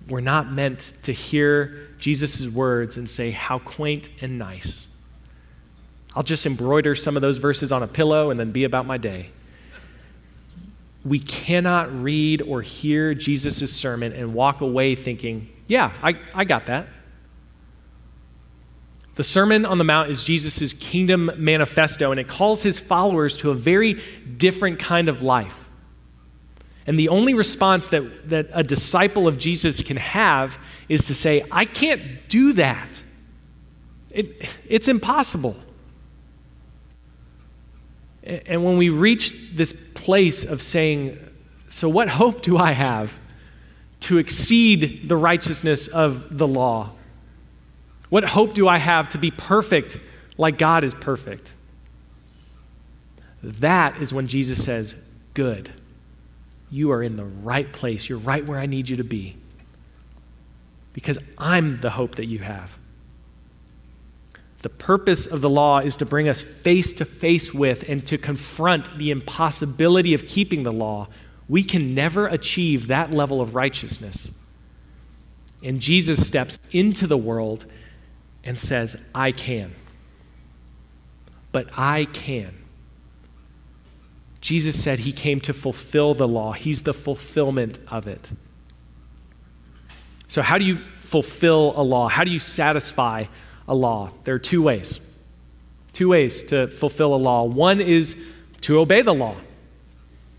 We're 0.08 0.22
not 0.22 0.52
meant 0.52 0.94
to 1.04 1.14
hear 1.14 1.88
Jesus' 2.00 2.50
words 2.50 2.98
and 2.98 3.10
say, 3.10 3.32
How 3.32 3.60
quaint 3.60 4.10
and 4.22 4.40
nice. 4.40 4.88
I'll 6.16 6.24
just 6.24 6.46
embroider 6.46 6.96
some 6.96 7.16
of 7.16 7.22
those 7.22 7.38
verses 7.38 7.72
on 7.72 7.84
a 7.84 7.88
pillow 7.88 8.32
and 8.32 8.40
then 8.40 8.52
be 8.52 8.64
about 8.64 8.86
my 8.86 8.98
day 8.98 9.30
we 11.06 11.20
cannot 11.20 11.94
read 12.02 12.42
or 12.42 12.62
hear 12.62 13.14
Jesus' 13.14 13.74
sermon 13.74 14.14
and 14.14 14.34
walk 14.34 14.62
away 14.62 14.96
thinking, 14.96 15.50
yeah, 15.68 15.94
I, 16.04 16.16
I 16.34 16.46
got 16.46 16.66
that. 16.66 16.88
The 19.16 19.24
Sermon 19.24 19.66
on 19.66 19.78
the 19.78 19.84
Mount 19.84 20.10
is 20.10 20.24
Jesus' 20.24 20.72
kingdom 20.72 21.30
manifesto, 21.38 22.12
and 22.12 22.20
it 22.20 22.28
calls 22.28 22.64
his 22.64 22.80
followers 22.80 23.36
to 23.38 23.52
a 23.52 23.54
very 23.54 24.02
different 24.38 24.80
kind 24.80 25.10
of 25.10 25.22
life. 25.22 25.70
And 26.88 26.98
the 26.98 27.10
only 27.10 27.34
response 27.34 27.90
that, 27.90 28.30
that 28.30 28.48
a 28.54 28.64
disciple 28.64 29.28
of 29.28 29.38
Jesus 29.38 29.84
can 29.84 29.98
have 29.98 30.58
is 30.88 31.08
to 31.08 31.14
say, 31.14 31.44
I 31.52 31.66
can't 31.66 32.02
do 32.30 32.54
that. 32.54 33.02
It, 34.10 34.56
it's 34.68 34.88
impossible. 34.88 35.56
And 38.24 38.64
when 38.64 38.78
we 38.78 38.90
reach 38.90 39.52
this 39.52 39.89
place 40.10 40.44
of 40.44 40.60
saying, 40.60 41.16
So 41.68 41.88
what 41.88 42.10
hope 42.10 42.42
do 42.42 42.58
I 42.58 42.72
have 42.72 43.20
to 44.00 44.18
exceed 44.18 45.08
the 45.08 45.16
righteousness 45.16 45.88
of 45.88 46.36
the 46.36 46.48
law? 46.48 46.90
What 48.10 48.24
hope 48.24 48.56
do 48.56 48.68
I 48.68 48.80
have 48.80 49.10
to 49.10 49.20
be 49.20 49.30
perfect 49.30 50.00
like 50.36 50.58
God 50.58 50.84
is 50.84 50.96
perfect? 50.96 51.54
That 53.44 54.02
is 54.02 54.12
when 54.12 54.26
Jesus 54.28 54.64
says, 54.64 54.96
Good. 55.36 55.72
You 56.72 56.92
are 56.92 57.04
in 57.04 57.16
the 57.16 57.26
right 57.26 57.72
place. 57.72 58.10
You're 58.10 58.18
right 58.18 58.44
where 58.44 58.58
I 58.58 58.66
need 58.66 58.90
you 58.90 58.98
to 58.98 59.04
be. 59.04 59.38
Because 60.94 61.20
I'm 61.38 61.82
the 61.82 61.92
hope 61.92 62.16
that 62.16 62.26
you 62.26 62.40
have. 62.40 62.76
The 64.62 64.70
purpose 64.70 65.26
of 65.26 65.42
the 65.42 65.50
law 65.50 65.80
is 65.80 65.96
to 65.98 66.06
bring 66.06 66.28
us 66.28 66.42
face 66.42 66.92
to 66.94 67.06
face 67.06 67.54
with 67.54 67.88
and 67.88 68.06
to 68.08 68.18
confront 68.18 68.98
the 68.98 69.10
impossibility 69.12 70.14
of 70.14 70.26
keeping 70.26 70.64
the 70.64 70.72
law. 70.72 71.08
We 71.48 71.64
can 71.64 71.96
never 71.96 72.28
achieve 72.28 72.88
that 72.88 73.12
level 73.12 73.40
of 73.40 73.56
righteousness. 73.56 74.38
And 75.64 75.80
Jesus 75.80 76.26
steps 76.26 76.60
into 76.72 77.08
the 77.08 77.18
world 77.18 77.66
and 78.44 78.60
says, 78.60 79.10
I 79.16 79.32
can. 79.32 79.74
But 81.52 81.70
I 81.78 82.06
can. 82.06 82.56
Jesus 84.42 84.82
said 84.82 85.00
he 85.00 85.12
came 85.12 85.42
to 85.42 85.54
fulfill 85.54 86.14
the 86.14 86.28
law, 86.28 86.54
he's 86.54 86.84
the 86.84 86.94
fulfillment 86.94 87.80
of 87.90 88.08
it. 88.08 88.32
So, 90.28 90.42
how 90.42 90.58
do 90.58 90.66
you 90.66 90.78
fulfill 91.00 91.74
a 91.76 91.82
law? 91.82 92.08
How 92.08 92.24
do 92.24 92.32
you 92.32 92.40
satisfy 92.40 93.26
a 93.70 93.76
law. 93.76 94.12
There 94.26 94.36
are 94.36 94.40
two 94.40 94.62
ways. 94.62 95.00
Two 95.94 96.10
ways 96.10 96.44
to 96.44 96.68
fulfill 96.68 97.16
a 97.16 97.18
law. 97.18 97.44
One 97.44 97.80
is 97.80 98.18
to 98.62 98.80
obey 98.80 99.02
the 99.02 99.14
law. 99.14 99.36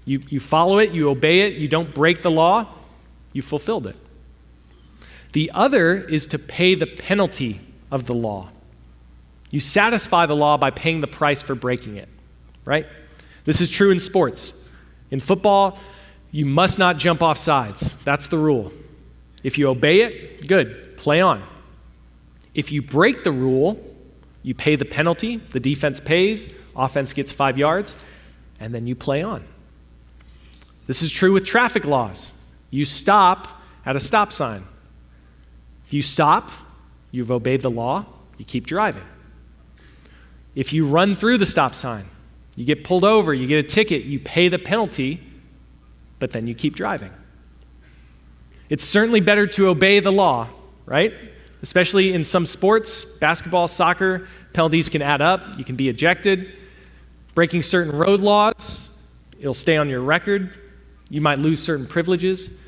You, 0.05 0.21
you 0.29 0.40
follow 0.40 0.79
it, 0.79 0.93
you 0.93 1.09
obey 1.09 1.40
it, 1.43 1.55
you 1.55 1.69
don't 1.69 1.95
break 1.95 2.23
the 2.23 2.31
law, 2.31 2.66
you 3.33 3.43
fulfilled 3.43 3.87
it. 3.87 3.97
The 5.33 5.53
other 5.55 5.95
is 5.95 6.27
to 6.27 6.38
pay 6.38 6.75
the 6.75 6.87
penalty 6.87 7.61
of 7.90 8.07
the 8.07 8.14
law. 8.14 8.49
You 9.51 9.61
satisfy 9.61 10.27
the 10.27 10.37
law 10.37 10.57
by 10.57 10.71
paying 10.71 11.01
the 11.01 11.07
price 11.07 11.40
for 11.40 11.55
breaking 11.55 11.97
it, 11.97 12.09
right? 12.64 12.87
This 13.45 13.61
is 13.61 13.71
true 13.71 13.90
in 13.90 14.01
sports. 14.01 14.53
In 15.11 15.21
football, 15.21 15.79
you 16.31 16.47
must 16.47 16.79
not 16.79 16.97
jump 16.97 17.23
off 17.23 17.38
sides. 17.38 18.03
That's 18.05 18.29
the 18.29 18.38
rule. 18.38 18.73
If 19.43 19.59
you 19.59 19.69
obey 19.69 20.03
it, 20.03 20.49
good, 20.49 20.97
play 20.97 21.21
on. 21.21 21.43
If 22.55 22.73
you 22.73 22.83
break 22.83 23.23
the 23.25 23.33
rule, 23.33 23.79
you 24.43 24.55
pay 24.55 24.77
the 24.77 24.85
penalty, 24.85 25.37
the 25.37 25.61
defense 25.61 26.01
pays, 26.01 26.53
offense 26.75 27.13
gets 27.13 27.31
five 27.31 27.59
yards, 27.59 27.95
and 28.59 28.75
then 28.75 28.87
you 28.87 28.95
play 28.95 29.23
on. 29.23 29.45
This 30.87 31.03
is 31.03 31.13
true 31.13 31.33
with 31.33 31.45
traffic 31.45 31.85
laws. 31.85 32.33
You 32.71 32.85
stop 32.85 33.63
at 33.85 33.97
a 33.97 34.01
stop 34.01 34.33
sign. 34.33 34.65
If 35.87 35.93
you 35.93 36.03
stop, 36.03 36.51
you've 37.11 37.31
obeyed 37.31 37.63
the 37.63 37.71
law, 37.71 38.07
you 38.39 38.45
keep 38.45 38.67
driving. 38.67 39.05
If 40.55 40.73
you 40.73 40.87
run 40.87 41.15
through 41.15 41.39
the 41.39 41.47
stop 41.47 41.75
sign, 41.75 42.07
you 42.57 42.65
get 42.65 42.85
pulled 42.85 43.05
over, 43.05 43.33
you 43.33 43.47
get 43.47 43.65
a 43.65 43.67
ticket, 43.67 44.05
you 44.05 44.19
pay 44.19 44.49
the 44.49 44.59
penalty, 44.59 45.21
but 46.19 46.33
then 46.33 46.47
you 46.47 46.55
keep 46.55 46.75
driving. 46.75 47.13
It's 48.69 48.85
certainly 48.85 49.21
better 49.21 49.47
to 49.47 49.69
obey 49.69 50.01
the 50.01 50.13
law, 50.13 50.49
right? 50.87 51.13
Especially 51.62 52.12
in 52.12 52.25
some 52.25 52.46
sports, 52.46 53.05
basketball, 53.05 53.68
soccer, 53.68 54.27
penalties 54.53 54.88
can 54.88 55.03
add 55.03 55.20
up. 55.20 55.59
You 55.59 55.64
can 55.64 55.77
be 55.77 55.88
ejected. 55.88 56.53
Breaking 57.35 57.62
certain 57.62 57.96
road 57.96 58.20
laws, 58.20 58.99
it'll 59.38 59.55
stay 59.55 59.77
on 59.77 59.88
your 59.88 60.01
record. 60.01 60.59
You 61.09 61.20
might 61.20 61.38
lose 61.38 61.62
certain 61.62 61.87
privileges. 61.87 62.61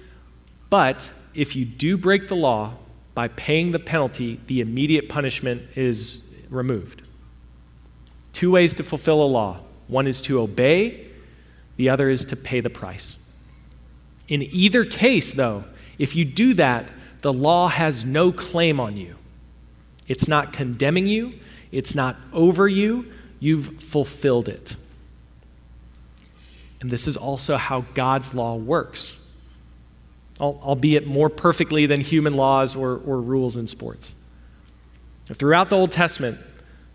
But 0.70 1.10
if 1.34 1.56
you 1.56 1.64
do 1.64 1.96
break 1.96 2.28
the 2.28 2.36
law 2.36 2.74
by 3.14 3.28
paying 3.28 3.72
the 3.72 3.78
penalty, 3.78 4.40
the 4.46 4.60
immediate 4.60 5.08
punishment 5.08 5.62
is 5.74 6.32
removed. 6.50 7.02
Two 8.32 8.50
ways 8.50 8.74
to 8.76 8.82
fulfill 8.82 9.22
a 9.22 9.26
law 9.26 9.60
one 9.88 10.06
is 10.06 10.20
to 10.22 10.40
obey, 10.40 11.06
the 11.76 11.90
other 11.90 12.08
is 12.08 12.24
to 12.26 12.36
pay 12.36 12.60
the 12.60 12.70
price. 12.70 13.18
In 14.28 14.42
either 14.42 14.84
case, 14.84 15.32
though, 15.32 15.64
if 15.98 16.16
you 16.16 16.24
do 16.24 16.54
that, 16.54 16.90
the 17.22 17.32
law 17.32 17.68
has 17.68 18.04
no 18.04 18.30
claim 18.30 18.78
on 18.78 18.96
you. 18.96 19.16
It's 20.06 20.28
not 20.28 20.52
condemning 20.52 21.06
you, 21.06 21.32
it's 21.70 21.94
not 21.94 22.16
over 22.32 22.68
you. 22.68 23.10
You've 23.40 23.80
fulfilled 23.82 24.48
it. 24.48 24.76
And 26.80 26.90
this 26.90 27.08
is 27.08 27.16
also 27.16 27.56
how 27.56 27.80
God's 27.94 28.34
law 28.34 28.54
works, 28.54 29.16
albeit 30.40 31.06
more 31.08 31.28
perfectly 31.28 31.86
than 31.86 32.00
human 32.00 32.34
laws 32.34 32.76
or, 32.76 33.00
or 33.04 33.20
rules 33.20 33.56
in 33.56 33.66
sports. 33.66 34.14
Throughout 35.26 35.70
the 35.70 35.76
Old 35.76 35.90
Testament, 35.90 36.38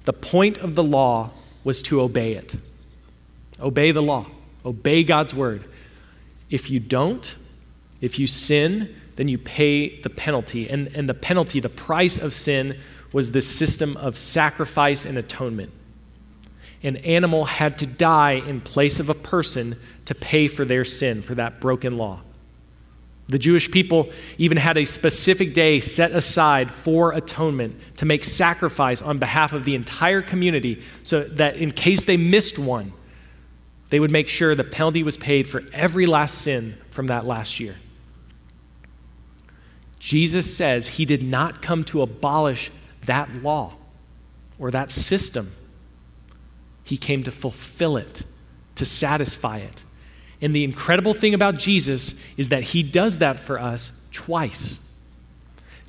the 0.06 0.14
point 0.14 0.58
of 0.60 0.76
the 0.76 0.84
law 0.84 1.32
was 1.64 1.82
to 1.84 2.00
obey 2.00 2.34
it. 2.34 2.56
Obey 3.60 3.92
the 3.92 4.02
law, 4.02 4.26
obey 4.66 5.04
God's 5.04 5.34
word. 5.34 5.64
If 6.50 6.70
you 6.70 6.80
don't, 6.80 7.36
if 8.00 8.20
you 8.20 8.28
sin, 8.28 8.96
then 9.18 9.28
you 9.28 9.38
pay 9.38 10.00
the 10.02 10.10
penalty. 10.10 10.70
And, 10.70 10.88
and 10.96 11.10
the 11.10 11.14
penalty, 11.14 11.60
the 11.60 11.70
price 11.70 12.18
of 12.18 12.34
sin, 12.34 12.78
was 13.12 13.32
this 13.32 13.48
system 13.48 13.98
of 13.98 14.18
sacrifice 14.18 15.06
and 15.06 15.18
atonement. 15.18 15.72
An 16.84 16.98
animal 16.98 17.46
had 17.46 17.80
to 17.80 17.88
die 17.88 18.34
in 18.34 18.62
place 18.62 19.00
of 19.00 19.10
a 19.10 19.16
person 19.16 19.76
to 20.06 20.16
pay 20.16 20.48
for 20.48 20.64
their 20.64 20.86
sin, 20.86 21.22
for 21.22 21.36
that 21.36 21.60
broken 21.60 21.98
law. 21.98 22.22
The 23.28 23.40
Jewish 23.40 23.70
people 23.72 24.10
even 24.38 24.58
had 24.58 24.78
a 24.78 24.86
specific 24.86 25.54
day 25.54 25.80
set 25.80 26.12
aside 26.12 26.72
for 26.72 27.12
atonement 27.12 27.76
to 27.98 28.06
make 28.06 28.24
sacrifice 28.24 29.02
on 29.02 29.18
behalf 29.18 29.52
of 29.52 29.66
the 29.66 29.76
entire 29.76 30.22
community 30.22 30.84
so 31.04 31.24
that 31.24 31.58
in 31.58 31.72
case 31.72 32.04
they 32.04 32.16
missed 32.16 32.58
one, 32.58 32.94
they 33.90 34.00
would 34.00 34.12
make 34.12 34.28
sure 34.28 34.54
the 34.54 34.64
penalty 34.64 35.04
was 35.04 35.18
paid 35.18 35.48
for 35.48 35.64
every 35.74 36.06
last 36.06 36.36
sin 36.36 36.76
from 36.92 37.08
that 37.08 37.26
last 37.26 37.60
year. 37.60 37.76
Jesus 40.08 40.56
says 40.56 40.88
he 40.88 41.04
did 41.04 41.22
not 41.22 41.62
come 41.62 41.84
to 41.84 42.02
abolish 42.02 42.72
that 43.08 43.44
law 43.44 43.74
or 44.58 44.72
that 44.72 44.90
system. 44.90 45.52
He 46.86 46.96
came 46.96 47.26
to 47.26 47.32
fulfill 47.32 47.98
it, 47.98 48.22
to 48.76 48.86
satisfy 48.86 49.58
it. 49.58 49.84
And 50.42 50.56
the 50.56 50.64
incredible 50.64 51.14
thing 51.14 51.34
about 51.34 51.58
Jesus 51.58 52.18
is 52.38 52.48
that 52.50 52.64
he 52.64 52.84
does 52.84 53.18
that 53.18 53.38
for 53.38 53.60
us 53.60 54.08
twice. 54.14 54.96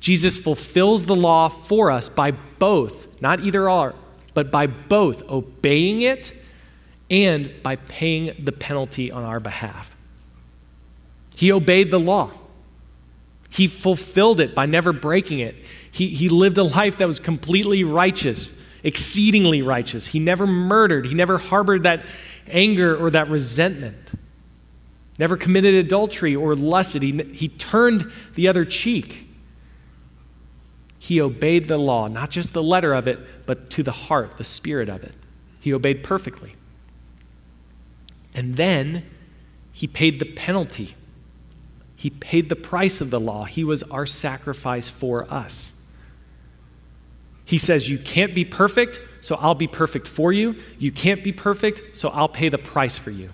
Jesus 0.01 0.37
fulfills 0.37 1.05
the 1.05 1.15
law 1.15 1.47
for 1.47 1.89
us 1.89 2.09
by 2.09 2.31
both, 2.31 3.21
not 3.21 3.39
either 3.39 3.69
or, 3.69 3.95
but 4.33 4.51
by 4.51 4.67
both 4.67 5.21
obeying 5.29 6.01
it 6.01 6.33
and 7.09 7.53
by 7.63 7.77
paying 7.77 8.35
the 8.43 8.51
penalty 8.51 9.13
on 9.13 9.23
our 9.23 9.39
behalf. 9.39 9.95
He 11.37 11.53
obeyed 11.53 11.89
the 11.89 12.01
law. 12.01 12.31
He 13.49 13.67
fulfilled 13.67 14.39
it 14.39 14.53
by 14.53 14.65
never 14.65 14.93
breaking 14.93 15.39
it. 15.39 15.55
He, 15.91 16.07
he 16.07 16.29
lived 16.29 16.57
a 16.57 16.63
life 16.63 16.97
that 16.97 17.07
was 17.07 17.19
completely 17.19 17.83
righteous, 17.83 18.61
exceedingly 18.83 19.61
righteous. 19.61 20.07
He 20.07 20.19
never 20.19 20.45
murdered, 20.45 21.05
he 21.05 21.15
never 21.15 21.37
harbored 21.37 21.83
that 21.83 22.05
anger 22.47 22.95
or 22.95 23.09
that 23.11 23.27
resentment, 23.29 24.13
never 25.17 25.35
committed 25.35 25.73
adultery 25.73 26.35
or 26.35 26.55
lusted. 26.55 27.01
He, 27.01 27.11
he 27.23 27.47
turned 27.47 28.11
the 28.35 28.47
other 28.47 28.65
cheek. 28.65 29.27
He 30.99 31.21
obeyed 31.21 31.67
the 31.67 31.77
law, 31.77 32.07
not 32.07 32.29
just 32.29 32.53
the 32.53 32.61
letter 32.61 32.93
of 32.93 33.07
it, 33.07 33.19
but 33.47 33.69
to 33.71 33.83
the 33.83 33.91
heart, 33.91 34.37
the 34.37 34.43
spirit 34.43 34.89
of 34.89 35.03
it. 35.03 35.13
He 35.59 35.73
obeyed 35.73 36.03
perfectly. 36.03 36.55
And 38.33 38.55
then 38.55 39.05
he 39.71 39.87
paid 39.87 40.19
the 40.19 40.25
penalty 40.25 40.93
he 41.99 42.09
paid 42.09 42.47
the 42.47 42.55
price 42.55 43.01
of 43.01 43.09
the 43.09 43.19
law. 43.19 43.43
He 43.43 43.65
was 43.65 43.83
our 43.83 44.05
sacrifice 44.05 44.89
for 44.89 45.29
us. 45.29 45.85
He 47.43 47.57
says, 47.57 47.89
You 47.89 47.97
can't 47.97 48.33
be 48.33 48.45
perfect, 48.45 49.01
so 49.19 49.35
I'll 49.35 49.53
be 49.53 49.67
perfect 49.67 50.07
for 50.07 50.31
you. 50.31 50.55
You 50.77 50.93
can't 50.93 51.25
be 51.25 51.33
perfect, 51.33 51.97
so 51.97 52.07
I'll 52.07 52.29
pay 52.29 52.47
the 52.47 52.57
price 52.57 52.97
for 52.97 53.11
you. 53.11 53.31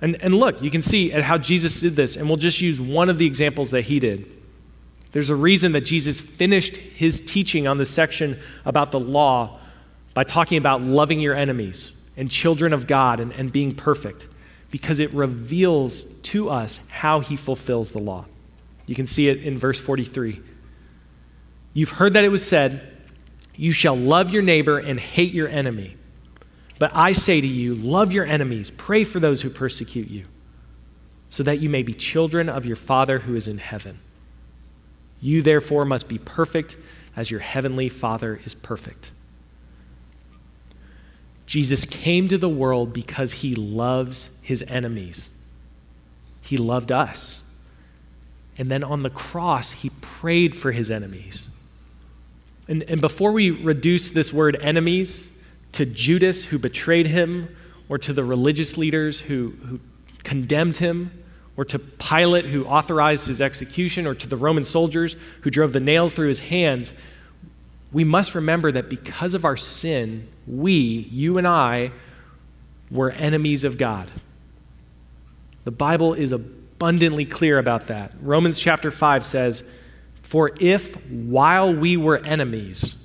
And, 0.00 0.20
and 0.20 0.34
look, 0.34 0.60
you 0.60 0.72
can 0.72 0.82
see 0.82 1.12
at 1.12 1.22
how 1.22 1.38
Jesus 1.38 1.78
did 1.78 1.92
this, 1.92 2.16
and 2.16 2.26
we'll 2.26 2.36
just 2.36 2.60
use 2.60 2.80
one 2.80 3.08
of 3.08 3.16
the 3.16 3.26
examples 3.26 3.70
that 3.70 3.82
he 3.82 4.00
did. 4.00 4.26
There's 5.12 5.30
a 5.30 5.36
reason 5.36 5.70
that 5.72 5.84
Jesus 5.84 6.20
finished 6.20 6.78
his 6.78 7.20
teaching 7.20 7.68
on 7.68 7.78
this 7.78 7.90
section 7.90 8.40
about 8.64 8.90
the 8.90 8.98
law 8.98 9.60
by 10.14 10.24
talking 10.24 10.58
about 10.58 10.82
loving 10.82 11.20
your 11.20 11.36
enemies 11.36 11.92
and 12.16 12.28
children 12.28 12.72
of 12.72 12.88
God 12.88 13.20
and, 13.20 13.32
and 13.34 13.52
being 13.52 13.72
perfect 13.72 14.26
because 14.72 14.98
it 15.00 15.12
reveals 15.12 16.02
to 16.22 16.48
us 16.48 16.80
how 16.88 17.20
he 17.20 17.36
fulfills 17.36 17.92
the 17.92 18.00
law. 18.00 18.24
You 18.86 18.96
can 18.96 19.06
see 19.06 19.28
it 19.28 19.44
in 19.44 19.58
verse 19.58 19.78
43. 19.78 20.40
You've 21.74 21.90
heard 21.90 22.14
that 22.14 22.24
it 22.24 22.30
was 22.30 22.44
said, 22.44 22.90
You 23.54 23.70
shall 23.70 23.94
love 23.94 24.30
your 24.30 24.42
neighbor 24.42 24.78
and 24.78 24.98
hate 24.98 25.32
your 25.32 25.46
enemy. 25.46 25.96
But 26.78 26.90
I 26.94 27.12
say 27.12 27.40
to 27.40 27.46
you, 27.46 27.76
love 27.76 28.12
your 28.12 28.24
enemies, 28.24 28.70
pray 28.70 29.04
for 29.04 29.20
those 29.20 29.42
who 29.42 29.50
persecute 29.50 30.10
you, 30.10 30.24
so 31.28 31.44
that 31.44 31.60
you 31.60 31.68
may 31.68 31.84
be 31.84 31.94
children 31.94 32.48
of 32.48 32.66
your 32.66 32.74
Father 32.74 33.20
who 33.20 33.36
is 33.36 33.46
in 33.46 33.58
heaven. 33.58 34.00
You 35.20 35.42
therefore 35.42 35.84
must 35.84 36.08
be 36.08 36.18
perfect 36.18 36.76
as 37.14 37.30
your 37.30 37.40
heavenly 37.40 37.88
Father 37.88 38.40
is 38.44 38.54
perfect. 38.54 39.11
Jesus 41.46 41.84
came 41.84 42.28
to 42.28 42.38
the 42.38 42.48
world 42.48 42.92
because 42.92 43.32
he 43.32 43.54
loves 43.54 44.40
his 44.42 44.62
enemies. 44.62 45.28
He 46.42 46.56
loved 46.56 46.92
us. 46.92 47.42
And 48.58 48.70
then 48.70 48.84
on 48.84 49.02
the 49.02 49.10
cross, 49.10 49.72
he 49.72 49.90
prayed 50.00 50.54
for 50.54 50.72
his 50.72 50.90
enemies. 50.90 51.48
And, 52.68 52.82
and 52.84 53.00
before 53.00 53.32
we 53.32 53.50
reduce 53.50 54.10
this 54.10 54.32
word 54.32 54.56
enemies 54.60 55.36
to 55.72 55.86
Judas, 55.86 56.44
who 56.44 56.58
betrayed 56.58 57.06
him, 57.06 57.54
or 57.88 57.98
to 57.98 58.12
the 58.12 58.24
religious 58.24 58.78
leaders 58.78 59.20
who, 59.20 59.50
who 59.66 59.80
condemned 60.22 60.76
him, 60.76 61.10
or 61.56 61.64
to 61.64 61.78
Pilate, 61.78 62.46
who 62.46 62.64
authorized 62.64 63.26
his 63.26 63.40
execution, 63.40 64.06
or 64.06 64.14
to 64.14 64.28
the 64.28 64.36
Roman 64.36 64.64
soldiers 64.64 65.16
who 65.42 65.50
drove 65.50 65.72
the 65.72 65.80
nails 65.80 66.14
through 66.14 66.28
his 66.28 66.40
hands, 66.40 66.92
we 67.92 68.04
must 68.04 68.34
remember 68.34 68.72
that 68.72 68.88
because 68.88 69.34
of 69.34 69.44
our 69.44 69.56
sin, 69.56 70.28
we, 70.46 70.72
you 70.72 71.38
and 71.38 71.46
I, 71.46 71.92
were 72.90 73.10
enemies 73.10 73.64
of 73.64 73.78
God. 73.78 74.10
The 75.64 75.70
Bible 75.70 76.14
is 76.14 76.32
abundantly 76.32 77.24
clear 77.24 77.58
about 77.58 77.86
that. 77.86 78.12
Romans 78.20 78.58
chapter 78.58 78.90
5 78.90 79.24
says, 79.24 79.62
For 80.22 80.52
if 80.60 80.94
while 81.10 81.72
we 81.72 81.96
were 81.96 82.18
enemies, 82.18 82.96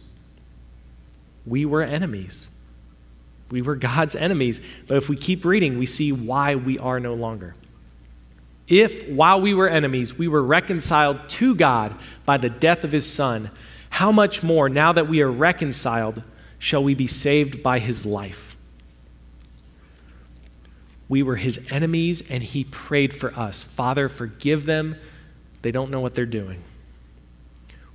we 1.45 1.65
were 1.65 1.84
enemies, 1.84 2.47
we 3.50 3.62
were 3.62 3.76
God's 3.76 4.15
enemies. 4.15 4.60
But 4.88 4.97
if 4.97 5.10
we 5.10 5.15
keep 5.15 5.45
reading, 5.45 5.78
we 5.78 5.86
see 5.86 6.12
why 6.12 6.56
we 6.56 6.78
are 6.80 7.00
no 7.00 7.13
longer. 7.13 7.56
If 8.67 9.08
while 9.08 9.39
we 9.39 9.54
were 9.54 9.69
enemies, 9.69 10.17
we 10.17 10.28
were 10.28 10.43
reconciled 10.43 11.30
to 11.30 11.56
God 11.56 11.95
by 12.26 12.38
the 12.38 12.50
death 12.50 12.84
of 12.84 12.91
his 12.91 13.10
Son, 13.10 13.50
how 13.89 14.12
much 14.12 14.43
more, 14.43 14.67
now 14.67 14.91
that 14.91 15.08
we 15.08 15.21
are 15.21 15.32
reconciled, 15.32 16.21
shall 16.60 16.84
we 16.84 16.96
be 16.96 17.08
saved 17.08 17.62
by 17.62 17.80
his 17.80 18.06
life? 18.06 18.56
We 21.10 21.24
were 21.24 21.38
his 21.38 21.72
enemies, 21.72 22.30
and 22.30 22.43
he 22.43 22.65
prayed 22.65 23.13
for 23.13 23.34
us 23.34 23.63
Father, 23.63 24.10
forgive 24.10 24.65
them. 24.65 24.96
They 25.62 25.72
don't 25.72 25.91
know 25.91 26.00
what 26.00 26.13
they're 26.13 26.26
doing. 26.26 26.63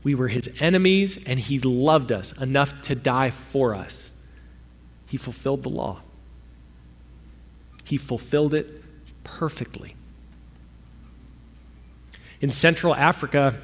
We 0.02 0.14
were 0.14 0.28
his 0.28 0.50
enemies, 0.60 1.24
and 1.26 1.38
he 1.38 1.60
loved 1.60 2.10
us 2.10 2.32
enough 2.40 2.80
to 2.82 2.94
die 2.94 3.30
for 3.30 3.74
us. 3.74 4.12
He 5.08 5.16
fulfilled 5.16 5.62
the 5.62 5.68
law, 5.68 6.00
he 7.84 7.96
fulfilled 7.96 8.54
it 8.54 8.82
perfectly. 9.24 9.94
In 12.40 12.50
Central 12.50 12.94
Africa, 12.94 13.54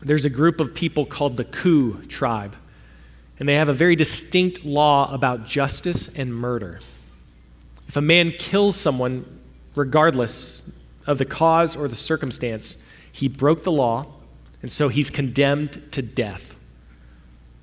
there's 0.00 0.26
a 0.26 0.30
group 0.30 0.60
of 0.60 0.74
people 0.74 1.06
called 1.06 1.38
the 1.38 1.44
Ku 1.44 2.02
tribe, 2.08 2.56
and 3.38 3.48
they 3.48 3.54
have 3.54 3.68
a 3.68 3.72
very 3.72 3.96
distinct 3.96 4.64
law 4.64 5.12
about 5.12 5.46
justice 5.46 6.08
and 6.08 6.34
murder. 6.34 6.80
If 7.88 7.96
a 7.96 8.00
man 8.00 8.32
kills 8.32 8.76
someone, 8.76 9.24
regardless 9.74 10.70
of 11.06 11.18
the 11.18 11.24
cause 11.24 11.76
or 11.76 11.88
the 11.88 11.96
circumstance, 11.96 12.88
he 13.12 13.28
broke 13.28 13.64
the 13.64 13.72
law, 13.72 14.06
and 14.62 14.70
so 14.70 14.88
he's 14.88 15.10
condemned 15.10 15.92
to 15.92 16.02
death. 16.02 16.56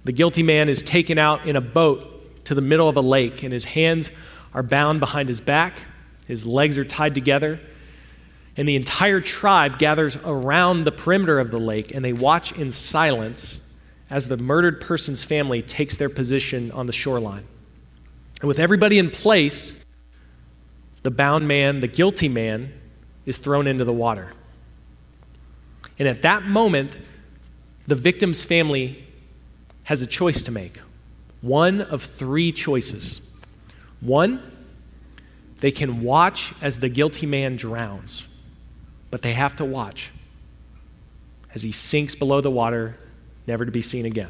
The 0.03 0.11
guilty 0.11 0.43
man 0.43 0.69
is 0.69 0.81
taken 0.81 1.17
out 1.17 1.47
in 1.47 1.55
a 1.55 1.61
boat 1.61 2.45
to 2.45 2.55
the 2.55 2.61
middle 2.61 2.89
of 2.89 2.97
a 2.97 3.01
lake, 3.01 3.43
and 3.43 3.53
his 3.53 3.65
hands 3.65 4.09
are 4.53 4.63
bound 4.63 4.99
behind 4.99 5.29
his 5.29 5.39
back, 5.39 5.79
his 6.27 6.45
legs 6.45 6.77
are 6.77 6.85
tied 6.85 7.15
together, 7.15 7.59
and 8.59 8.67
the 8.67 8.75
entire 8.75 9.21
tribe 9.21 9.79
gathers 9.79 10.17
around 10.25 10.83
the 10.83 10.91
perimeter 10.91 11.39
of 11.39 11.49
the 11.49 11.57
lake 11.57 11.95
and 11.95 12.03
they 12.03 12.11
watch 12.11 12.51
in 12.51 12.71
silence 12.71 13.68
as 14.09 14.27
the 14.27 14.37
murdered 14.37 14.81
person's 14.81 15.23
family 15.23 15.61
takes 15.61 15.97
their 15.97 16.09
position 16.09 16.71
on 16.71 16.85
the 16.85 16.93
shoreline. 16.93 17.45
And 18.41 18.47
with 18.47 18.59
everybody 18.59 18.97
in 18.97 19.09
place, 19.09 19.85
the 21.03 21.11
bound 21.11 21.47
man, 21.47 21.79
the 21.79 21.87
guilty 21.87 22.27
man, 22.27 22.73
is 23.25 23.37
thrown 23.37 23.67
into 23.67 23.85
the 23.85 23.93
water. 23.93 24.31
And 25.97 26.07
at 26.07 26.21
that 26.23 26.43
moment, 26.43 26.97
the 27.87 27.95
victim's 27.95 28.43
family 28.43 29.05
has 29.83 30.01
a 30.01 30.07
choice 30.07 30.43
to 30.43 30.51
make 30.51 30.79
one 31.41 31.81
of 31.81 32.03
three 32.03 32.51
choices. 32.51 33.35
One, 34.01 34.41
they 35.59 35.71
can 35.71 36.01
watch 36.01 36.53
as 36.61 36.79
the 36.79 36.89
guilty 36.89 37.25
man 37.25 37.55
drowns 37.55 38.25
but 39.11 39.21
they 39.21 39.33
have 39.33 39.55
to 39.57 39.65
watch 39.65 40.11
as 41.53 41.63
he 41.63 41.71
sinks 41.71 42.15
below 42.15 42.41
the 42.41 42.51
water, 42.51 42.95
never 43.49 43.65
to 43.65 43.71
be 43.71 43.81
seen 43.81 44.05
again. 44.05 44.29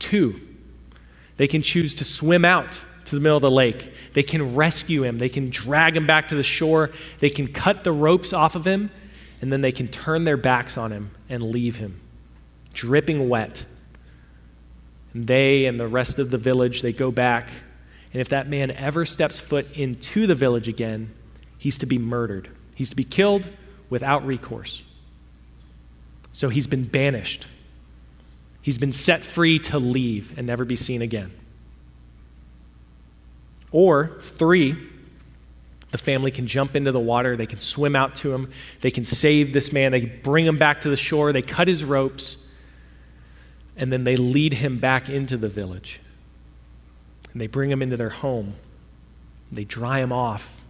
Two, 0.00 0.40
they 1.36 1.46
can 1.46 1.62
choose 1.62 1.94
to 1.96 2.04
swim 2.04 2.44
out 2.44 2.80
to 3.04 3.14
the 3.14 3.20
middle 3.20 3.36
of 3.36 3.42
the 3.42 3.50
lake. 3.50 3.92
They 4.14 4.22
can 4.22 4.56
rescue 4.56 5.04
him. 5.04 5.18
They 5.18 5.28
can 5.28 5.50
drag 5.50 5.96
him 5.96 6.06
back 6.06 6.28
to 6.28 6.34
the 6.34 6.42
shore. 6.42 6.90
They 7.20 7.30
can 7.30 7.46
cut 7.46 7.84
the 7.84 7.92
ropes 7.92 8.32
off 8.32 8.56
of 8.56 8.66
him, 8.66 8.90
and 9.40 9.52
then 9.52 9.60
they 9.60 9.70
can 9.70 9.86
turn 9.86 10.24
their 10.24 10.38
backs 10.38 10.78
on 10.78 10.90
him 10.90 11.10
and 11.28 11.44
leave 11.44 11.76
him, 11.76 12.00
dripping 12.72 13.28
wet. 13.28 13.66
And 15.12 15.26
they 15.26 15.66
and 15.66 15.78
the 15.78 15.88
rest 15.88 16.18
of 16.18 16.30
the 16.30 16.38
village, 16.38 16.82
they 16.82 16.92
go 16.92 17.10
back. 17.10 17.50
And 18.12 18.20
if 18.20 18.30
that 18.30 18.48
man 18.48 18.70
ever 18.70 19.04
steps 19.04 19.38
foot 19.38 19.70
into 19.76 20.26
the 20.26 20.34
village 20.34 20.68
again, 20.68 21.12
he's 21.58 21.78
to 21.78 21.86
be 21.86 21.98
murdered. 21.98 22.48
He's 22.74 22.90
to 22.90 22.96
be 22.96 23.04
killed 23.04 23.48
without 23.90 24.24
recourse. 24.24 24.82
So 26.40 26.48
he's 26.48 26.66
been 26.66 26.84
banished. 26.84 27.46
He's 28.62 28.78
been 28.78 28.94
set 28.94 29.20
free 29.20 29.58
to 29.58 29.78
leave 29.78 30.38
and 30.38 30.46
never 30.46 30.64
be 30.64 30.74
seen 30.74 31.02
again. 31.02 31.32
Or, 33.70 34.18
three, 34.22 34.74
the 35.90 35.98
family 35.98 36.30
can 36.30 36.46
jump 36.46 36.76
into 36.76 36.92
the 36.92 36.98
water, 36.98 37.36
they 37.36 37.44
can 37.44 37.58
swim 37.58 37.94
out 37.94 38.16
to 38.16 38.32
him, 38.32 38.50
they 38.80 38.90
can 38.90 39.04
save 39.04 39.52
this 39.52 39.70
man, 39.70 39.92
they 39.92 40.06
bring 40.06 40.46
him 40.46 40.56
back 40.56 40.80
to 40.80 40.88
the 40.88 40.96
shore, 40.96 41.30
they 41.34 41.42
cut 41.42 41.68
his 41.68 41.84
ropes, 41.84 42.38
and 43.76 43.92
then 43.92 44.04
they 44.04 44.16
lead 44.16 44.54
him 44.54 44.78
back 44.78 45.10
into 45.10 45.36
the 45.36 45.50
village. 45.50 46.00
And 47.32 47.40
they 47.42 47.48
bring 47.48 47.70
him 47.70 47.82
into 47.82 47.98
their 47.98 48.08
home. 48.08 48.54
They 49.52 49.64
dry 49.64 49.98
him 49.98 50.10
off 50.10 50.64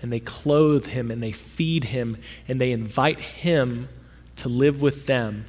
and 0.00 0.12
they 0.12 0.20
clothe 0.20 0.86
him 0.86 1.10
and 1.10 1.20
they 1.20 1.32
feed 1.32 1.82
him 1.82 2.16
and 2.46 2.60
they 2.60 2.70
invite 2.70 3.18
him 3.20 3.88
to 4.36 4.48
live 4.48 4.82
with 4.82 5.06
them 5.06 5.46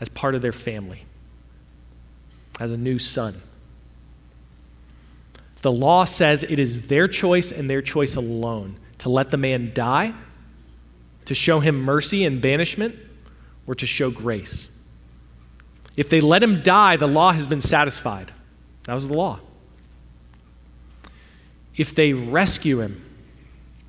as 0.00 0.08
part 0.08 0.34
of 0.34 0.42
their 0.42 0.52
family, 0.52 1.04
as 2.60 2.70
a 2.70 2.76
new 2.76 2.98
son. 2.98 3.34
The 5.62 5.72
law 5.72 6.04
says 6.04 6.42
it 6.42 6.58
is 6.58 6.86
their 6.86 7.08
choice 7.08 7.50
and 7.50 7.68
their 7.68 7.82
choice 7.82 8.16
alone 8.16 8.76
to 8.98 9.08
let 9.08 9.30
the 9.30 9.36
man 9.36 9.72
die, 9.74 10.14
to 11.24 11.34
show 11.34 11.60
him 11.60 11.82
mercy 11.82 12.24
and 12.24 12.40
banishment, 12.40 12.94
or 13.66 13.74
to 13.74 13.86
show 13.86 14.10
grace. 14.10 14.70
If 15.96 16.10
they 16.10 16.20
let 16.20 16.42
him 16.42 16.62
die, 16.62 16.96
the 16.96 17.08
law 17.08 17.32
has 17.32 17.46
been 17.46 17.60
satisfied. 17.60 18.30
That 18.84 18.94
was 18.94 19.08
the 19.08 19.14
law. 19.14 19.40
If 21.76 21.94
they 21.94 22.12
rescue 22.12 22.80
him, 22.80 23.02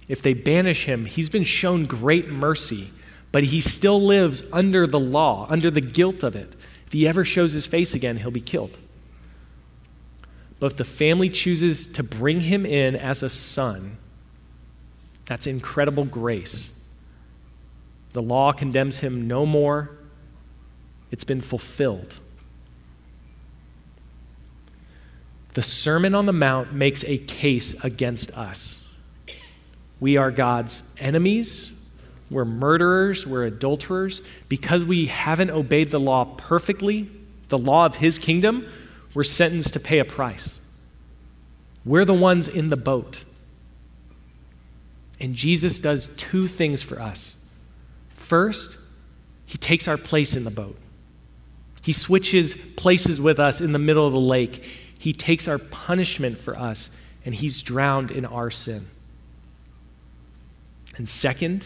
if 0.07 0.21
they 0.21 0.33
banish 0.33 0.85
him, 0.85 1.05
he's 1.05 1.29
been 1.29 1.43
shown 1.43 1.85
great 1.85 2.29
mercy, 2.29 2.89
but 3.38 3.43
he 3.43 3.62
still 3.62 4.02
lives 4.02 4.41
under 4.52 4.88
the 4.88 5.00
law, 5.00 5.45
under 5.47 5.69
the 5.69 5.80
guilt 5.80 6.23
of 6.23 6.36
it. 6.36 6.56
If 6.88 6.93
he 6.93 7.08
ever 7.08 7.23
shows 7.23 7.54
his 7.54 7.67
face 7.67 7.93
again, 7.93 8.17
he'll 8.17 8.32
be 8.32 8.41
killed. 8.41 8.76
But 10.60 10.71
if 10.71 10.78
the 10.78 10.84
family 10.84 11.30
chooses 11.30 11.86
to 11.93 12.02
bring 12.02 12.39
him 12.39 12.65
in 12.65 12.95
as 12.95 13.21
a 13.21 13.30
son, 13.30 14.00
that's 15.28 15.45
incredible 15.45 16.04
grace. 16.04 16.84
The 18.13 18.23
law 18.23 18.54
condemns 18.54 19.02
him 19.02 19.28
no 19.28 19.45
more, 19.45 19.91
it's 21.12 21.23
been 21.23 21.41
fulfilled. 21.41 22.17
The 25.54 25.62
Sermon 25.62 26.15
on 26.15 26.26
the 26.26 26.34
Mount 26.34 26.73
makes 26.73 27.04
a 27.04 27.19
case 27.19 27.84
against 27.84 28.36
us. 28.36 28.91
We 30.00 30.17
are 30.17 30.32
God's 30.32 30.95
enemies. 31.00 31.76
We're 32.29 32.45
murderers. 32.45 33.25
We're 33.25 33.45
adulterers. 33.45 34.21
Because 34.49 34.83
we 34.83 35.05
haven't 35.07 35.49
obeyed 35.49 35.91
the 35.91 35.99
law 35.99 36.25
perfectly, 36.25 37.09
the 37.49 37.57
law 37.57 37.85
of 37.85 37.95
His 37.95 38.19
kingdom, 38.19 38.67
we're 39.13 39.23
sentenced 39.23 39.73
to 39.73 39.79
pay 39.79 39.99
a 39.99 40.05
price. 40.05 40.63
We're 41.85 42.05
the 42.05 42.13
ones 42.13 42.47
in 42.47 42.69
the 42.69 42.77
boat. 42.77 43.23
And 45.19 45.35
Jesus 45.35 45.79
does 45.79 46.07
two 46.17 46.47
things 46.47 46.83
for 46.83 46.99
us. 46.99 47.33
First, 48.09 48.77
he 49.45 49.57
takes 49.57 49.87
our 49.87 49.97
place 49.97 50.35
in 50.35 50.43
the 50.43 50.51
boat. 50.51 50.77
He 51.81 51.93
switches 51.93 52.53
places 52.75 53.21
with 53.21 53.39
us 53.39 53.61
in 53.61 53.71
the 53.71 53.79
middle 53.79 54.05
of 54.05 54.11
the 54.11 54.19
lake. 54.19 54.63
He 54.99 55.13
takes 55.13 55.47
our 55.47 55.57
punishment 55.57 56.37
for 56.37 56.57
us, 56.57 57.01
and 57.23 57.33
he's 57.33 57.61
drowned 57.61 58.11
in 58.11 58.25
our 58.25 58.51
sin. 58.51 58.87
And 60.97 61.07
second, 61.07 61.65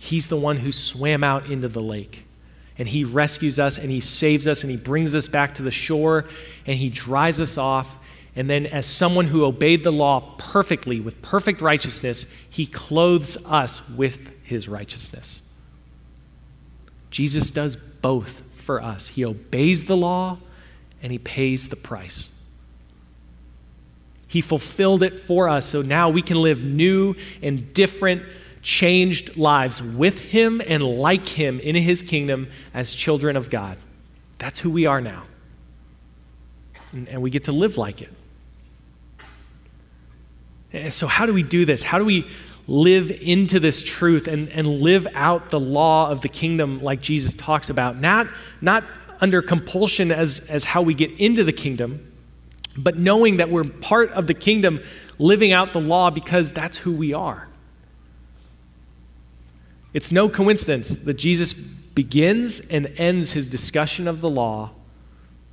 he's 0.00 0.26
the 0.26 0.36
one 0.36 0.56
who 0.56 0.72
swam 0.72 1.22
out 1.22 1.46
into 1.46 1.68
the 1.68 1.80
lake. 1.80 2.24
And 2.76 2.88
he 2.88 3.04
rescues 3.04 3.60
us, 3.60 3.78
and 3.78 3.90
he 3.90 4.00
saves 4.00 4.48
us, 4.48 4.64
and 4.64 4.70
he 4.72 4.78
brings 4.78 5.14
us 5.14 5.28
back 5.28 5.54
to 5.56 5.62
the 5.62 5.70
shore, 5.70 6.24
and 6.66 6.76
he 6.76 6.88
dries 6.88 7.38
us 7.38 7.56
off, 7.58 7.98
and 8.34 8.48
then, 8.48 8.66
as 8.66 8.86
someone 8.86 9.26
who 9.26 9.44
obeyed 9.44 9.84
the 9.84 9.90
law 9.92 10.34
perfectly 10.38 10.98
with 10.98 11.20
perfect 11.20 11.60
righteousness, 11.60 12.26
he 12.48 12.64
clothes 12.64 13.36
us 13.46 13.86
with 13.90 14.32
his 14.44 14.68
righteousness. 14.68 15.42
Jesus 17.10 17.50
does 17.50 17.76
both 17.76 18.42
for 18.54 18.80
us. 18.80 19.08
He 19.08 19.24
obeys 19.24 19.84
the 19.84 19.96
law 19.96 20.38
and 21.02 21.10
he 21.10 21.18
pays 21.18 21.68
the 21.68 21.76
price. 21.76 22.34
He 24.28 24.40
fulfilled 24.40 25.02
it 25.02 25.14
for 25.14 25.48
us, 25.48 25.66
so 25.66 25.82
now 25.82 26.08
we 26.08 26.22
can 26.22 26.40
live 26.40 26.64
new 26.64 27.16
and 27.42 27.74
different, 27.74 28.22
changed 28.62 29.36
lives 29.36 29.82
with 29.82 30.20
him 30.20 30.60
and 30.66 30.82
like 30.82 31.28
him 31.28 31.60
in 31.60 31.74
his 31.74 32.02
kingdom 32.02 32.48
as 32.74 32.92
children 32.92 33.36
of 33.36 33.50
God. 33.50 33.78
That's 34.38 34.58
who 34.58 34.70
we 34.70 34.86
are 34.86 35.00
now. 35.00 35.24
And, 36.92 37.08
and 37.08 37.22
we 37.22 37.30
get 37.30 37.44
to 37.44 37.52
live 37.52 37.78
like 37.78 38.02
it. 38.02 38.12
And 40.72 40.92
so, 40.92 41.06
how 41.06 41.26
do 41.26 41.32
we 41.32 41.42
do 41.42 41.64
this? 41.64 41.82
How 41.82 41.98
do 41.98 42.04
we 42.04 42.28
live 42.66 43.10
into 43.10 43.58
this 43.58 43.82
truth 43.82 44.28
and, 44.28 44.48
and 44.50 44.66
live 44.66 45.06
out 45.14 45.50
the 45.50 45.58
law 45.58 46.10
of 46.10 46.20
the 46.20 46.28
kingdom 46.28 46.80
like 46.80 47.00
Jesus 47.00 47.32
talks 47.32 47.70
about? 47.70 47.96
Not, 47.96 48.28
not 48.60 48.84
under 49.20 49.42
compulsion 49.42 50.12
as, 50.12 50.48
as 50.48 50.64
how 50.64 50.82
we 50.82 50.94
get 50.94 51.18
into 51.18 51.44
the 51.44 51.52
kingdom, 51.52 52.12
but 52.76 52.96
knowing 52.96 53.38
that 53.38 53.50
we're 53.50 53.64
part 53.64 54.10
of 54.12 54.26
the 54.26 54.34
kingdom, 54.34 54.80
living 55.18 55.52
out 55.52 55.72
the 55.72 55.80
law 55.80 56.10
because 56.10 56.52
that's 56.52 56.78
who 56.78 56.92
we 56.92 57.12
are. 57.12 57.49
It's 59.92 60.12
no 60.12 60.28
coincidence 60.28 60.96
that 61.04 61.14
Jesus 61.14 61.52
begins 61.52 62.60
and 62.60 62.86
ends 62.96 63.32
his 63.32 63.48
discussion 63.48 64.06
of 64.06 64.20
the 64.20 64.30
law 64.30 64.70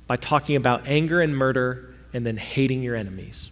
by 0.06 0.16
talking 0.16 0.56
about 0.56 0.86
anger 0.86 1.20
and 1.20 1.36
murder 1.36 1.94
and 2.12 2.24
then 2.24 2.36
hating 2.36 2.82
your 2.82 2.96
enemies 2.96 3.50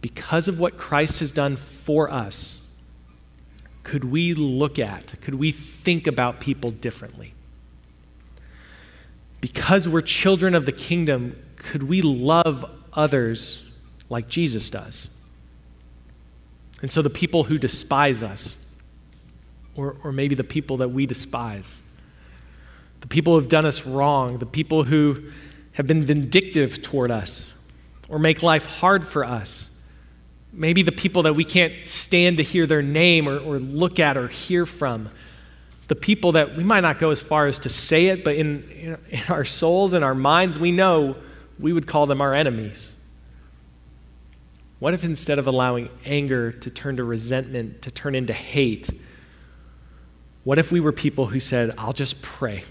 because 0.00 0.48
of 0.48 0.58
what 0.58 0.76
Christ 0.76 1.20
has 1.20 1.32
done 1.32 1.56
for 1.56 2.10
us, 2.10 2.66
could 3.82 4.04
we 4.04 4.34
look 4.34 4.78
at, 4.78 5.14
could 5.20 5.34
we 5.34 5.52
think 5.52 6.06
about 6.06 6.40
people 6.40 6.70
differently? 6.70 7.34
Because 9.40 9.88
we're 9.88 10.02
children 10.02 10.54
of 10.54 10.66
the 10.66 10.72
kingdom, 10.72 11.36
could 11.56 11.82
we 11.82 12.02
love 12.02 12.70
others 12.92 13.74
like 14.08 14.28
Jesus 14.28 14.70
does? 14.70 15.19
And 16.82 16.90
so 16.90 17.02
the 17.02 17.10
people 17.10 17.44
who 17.44 17.58
despise 17.58 18.22
us, 18.22 18.66
or, 19.76 19.96
or 20.02 20.12
maybe 20.12 20.34
the 20.34 20.44
people 20.44 20.78
that 20.78 20.88
we 20.90 21.06
despise, 21.06 21.80
the 23.00 23.08
people 23.08 23.34
who 23.34 23.40
have 23.40 23.48
done 23.48 23.66
us 23.66 23.86
wrong, 23.86 24.38
the 24.38 24.46
people 24.46 24.84
who 24.84 25.30
have 25.72 25.86
been 25.86 26.02
vindictive 26.02 26.82
toward 26.82 27.10
us, 27.10 27.56
or 28.08 28.18
make 28.18 28.42
life 28.42 28.66
hard 28.66 29.06
for 29.06 29.24
us, 29.24 29.70
Maybe 30.52 30.82
the 30.82 30.92
people 30.92 31.22
that 31.24 31.34
we 31.34 31.44
can't 31.44 31.86
stand 31.86 32.38
to 32.38 32.42
hear 32.42 32.66
their 32.66 32.82
name 32.82 33.28
or, 33.28 33.38
or 33.38 33.58
look 33.58 34.00
at 34.00 34.16
or 34.16 34.28
hear 34.28 34.66
from. 34.66 35.10
The 35.88 35.94
people 35.94 36.32
that 36.32 36.56
we 36.56 36.64
might 36.64 36.80
not 36.80 36.98
go 36.98 37.10
as 37.10 37.22
far 37.22 37.46
as 37.46 37.60
to 37.60 37.68
say 37.68 38.06
it, 38.06 38.24
but 38.24 38.36
in, 38.36 38.98
in 39.10 39.22
our 39.28 39.44
souls 39.44 39.94
and 39.94 40.04
our 40.04 40.14
minds, 40.14 40.58
we 40.58 40.72
know 40.72 41.16
we 41.58 41.72
would 41.72 41.86
call 41.86 42.06
them 42.06 42.20
our 42.20 42.34
enemies. 42.34 42.96
What 44.80 44.94
if 44.94 45.04
instead 45.04 45.38
of 45.38 45.46
allowing 45.46 45.90
anger 46.04 46.50
to 46.50 46.70
turn 46.70 46.96
to 46.96 47.04
resentment, 47.04 47.82
to 47.82 47.90
turn 47.90 48.14
into 48.14 48.32
hate, 48.32 48.88
what 50.42 50.58
if 50.58 50.72
we 50.72 50.80
were 50.80 50.90
people 50.90 51.26
who 51.26 51.38
said, 51.38 51.74
I'll 51.78 51.92
just 51.92 52.20
pray? 52.22 52.64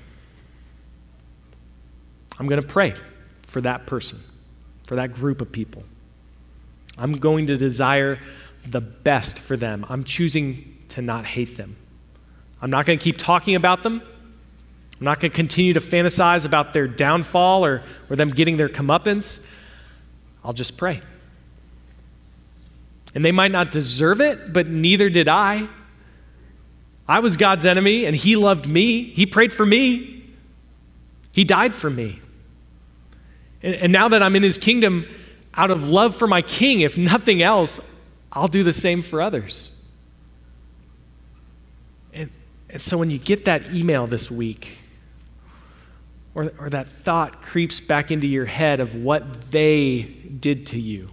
I'm 2.40 2.48
going 2.48 2.62
to 2.62 2.68
pray 2.68 2.96
for 3.44 3.62
that 3.62 3.86
person, 3.86 4.20
for 4.88 4.96
that 4.96 5.14
group 5.14 5.40
of 5.40 5.52
people. 5.52 5.84
I'm 6.98 7.14
going 7.14 7.48
to 7.48 7.58
desire 7.58 8.20
the 8.66 8.82
best 8.82 9.38
for 9.38 9.56
them. 9.56 9.86
I'm 9.88 10.04
choosing 10.04 10.78
to 10.90 11.02
not 11.04 11.26
hate 11.26 11.58
them. 11.58 11.76
I'm 12.62 12.72
not 12.72 12.86
going 12.86 12.98
to 12.98 13.04
keep 13.04 13.18
talking 13.18 13.56
about 13.56 13.84
them. 13.84 14.02
I'm 15.00 15.06
not 15.06 15.20
going 15.20 15.32
to 15.32 15.36
continue 15.36 15.74
to 15.74 15.80
fantasize 15.80 16.46
about 16.46 16.74
their 16.74 16.88
downfall 16.88 17.66
or, 17.66 17.84
or 18.10 18.16
them 18.16 18.30
getting 18.30 18.58
their 18.58 18.68
comeuppance. 18.68 19.54
I'll 20.44 20.54
just 20.54 20.76
pray. 20.76 21.02
And 23.16 23.26
they 23.26 23.32
might 23.32 23.52
not 23.52 23.72
deserve 23.72 24.22
it, 24.22 24.54
but 24.54 24.68
neither 24.68 25.10
did 25.10 25.28
I. 25.28 25.68
I 27.08 27.20
was 27.20 27.38
God's 27.38 27.66
enemy, 27.66 28.06
and 28.06 28.16
He 28.16 28.36
loved 28.36 28.68
me. 28.68 29.04
He 29.04 29.26
prayed 29.26 29.52
for 29.52 29.66
me. 29.66 30.32
He 31.32 31.44
died 31.44 31.74
for 31.74 31.90
me. 31.90 32.22
And, 33.64 33.76
and 33.76 33.92
now 33.92 34.10
that 34.10 34.22
I'm 34.22 34.36
in 34.36 34.44
His 34.44 34.58
kingdom, 34.58 35.08
out 35.56 35.72
of 35.72 35.90
love 35.90 36.16
for 36.16 36.28
my 36.28 36.42
king, 36.42 36.82
if 36.82 36.98
nothing 36.98 37.42
else, 37.42 37.80
I'll 38.32 38.48
do 38.48 38.64
the 38.64 38.74
same 38.74 39.02
for 39.02 39.22
others. 39.22 39.76
And, 42.14 42.30
and 42.70 42.82
so 42.82 42.98
when 42.98 43.10
you 43.10 43.18
get 43.18 43.46
that 43.46 43.74
email 43.74 44.06
this 44.06 44.30
week, 44.30 44.78
or, 46.36 46.54
or 46.60 46.70
that 46.70 46.88
thought 46.88 47.42
creeps 47.42 47.80
back 47.80 48.12
into 48.12 48.28
your 48.28 48.46
head 48.46 48.80
of 48.80 48.96
what 48.96 49.52
they 49.52 50.04
did 50.04 50.68
to 50.68 50.80
you, 50.80 51.10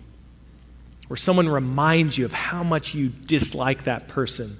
or 1.08 1.16
someone 1.16 1.48
reminds 1.48 2.18
you 2.18 2.24
of 2.24 2.32
how 2.32 2.62
much 2.62 2.94
you 2.94 3.08
dislike 3.08 3.84
that 3.84 4.08
person, 4.08 4.56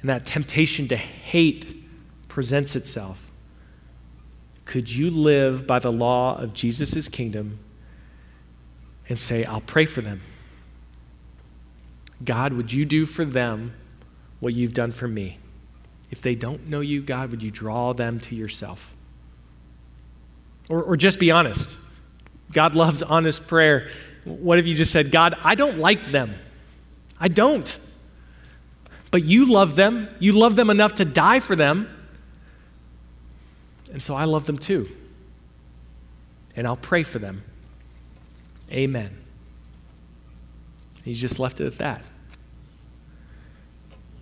and 0.00 0.10
that 0.10 0.26
temptation 0.26 0.88
to 0.88 0.96
hate 0.96 1.86
presents 2.28 2.74
itself, 2.74 3.30
could 4.64 4.90
you 4.90 5.10
live 5.10 5.66
by 5.66 5.78
the 5.78 5.92
law 5.92 6.36
of 6.38 6.54
Jesus' 6.54 7.08
kingdom 7.08 7.58
and 9.08 9.18
say, 9.18 9.44
I'll 9.44 9.60
pray 9.60 9.86
for 9.86 10.00
them. 10.00 10.22
God, 12.24 12.52
would 12.52 12.72
you 12.72 12.84
do 12.84 13.04
for 13.04 13.24
them 13.24 13.74
what 14.40 14.54
you've 14.54 14.74
done 14.74 14.92
for 14.92 15.08
me? 15.08 15.38
If 16.10 16.22
they 16.22 16.34
don't 16.34 16.68
know 16.68 16.80
you, 16.80 17.02
God, 17.02 17.30
would 17.30 17.42
you 17.42 17.50
draw 17.50 17.92
them 17.92 18.20
to 18.20 18.34
yourself? 18.34 18.94
Or, 20.68 20.82
or 20.82 20.96
just 20.96 21.18
be 21.18 21.30
honest. 21.30 21.74
God 22.52 22.76
loves 22.76 23.02
honest 23.02 23.48
prayer. 23.48 23.90
What 24.24 24.58
if 24.58 24.66
you 24.66 24.74
just 24.74 24.92
said, 24.92 25.10
God, 25.10 25.34
I 25.42 25.54
don't 25.54 25.78
like 25.78 26.10
them? 26.10 26.34
I 27.18 27.28
don't. 27.28 27.78
But 29.10 29.24
you 29.24 29.46
love 29.46 29.76
them. 29.76 30.08
You 30.18 30.32
love 30.32 30.56
them 30.56 30.70
enough 30.70 30.96
to 30.96 31.04
die 31.04 31.40
for 31.40 31.56
them. 31.56 31.88
And 33.92 34.02
so 34.02 34.14
I 34.14 34.24
love 34.24 34.46
them 34.46 34.58
too. 34.58 34.88
And 36.56 36.66
I'll 36.66 36.76
pray 36.76 37.02
for 37.02 37.18
them. 37.18 37.42
Amen. 38.70 39.10
He's 41.04 41.20
just 41.20 41.38
left 41.38 41.60
it 41.60 41.66
at 41.66 41.78
that. 41.78 42.02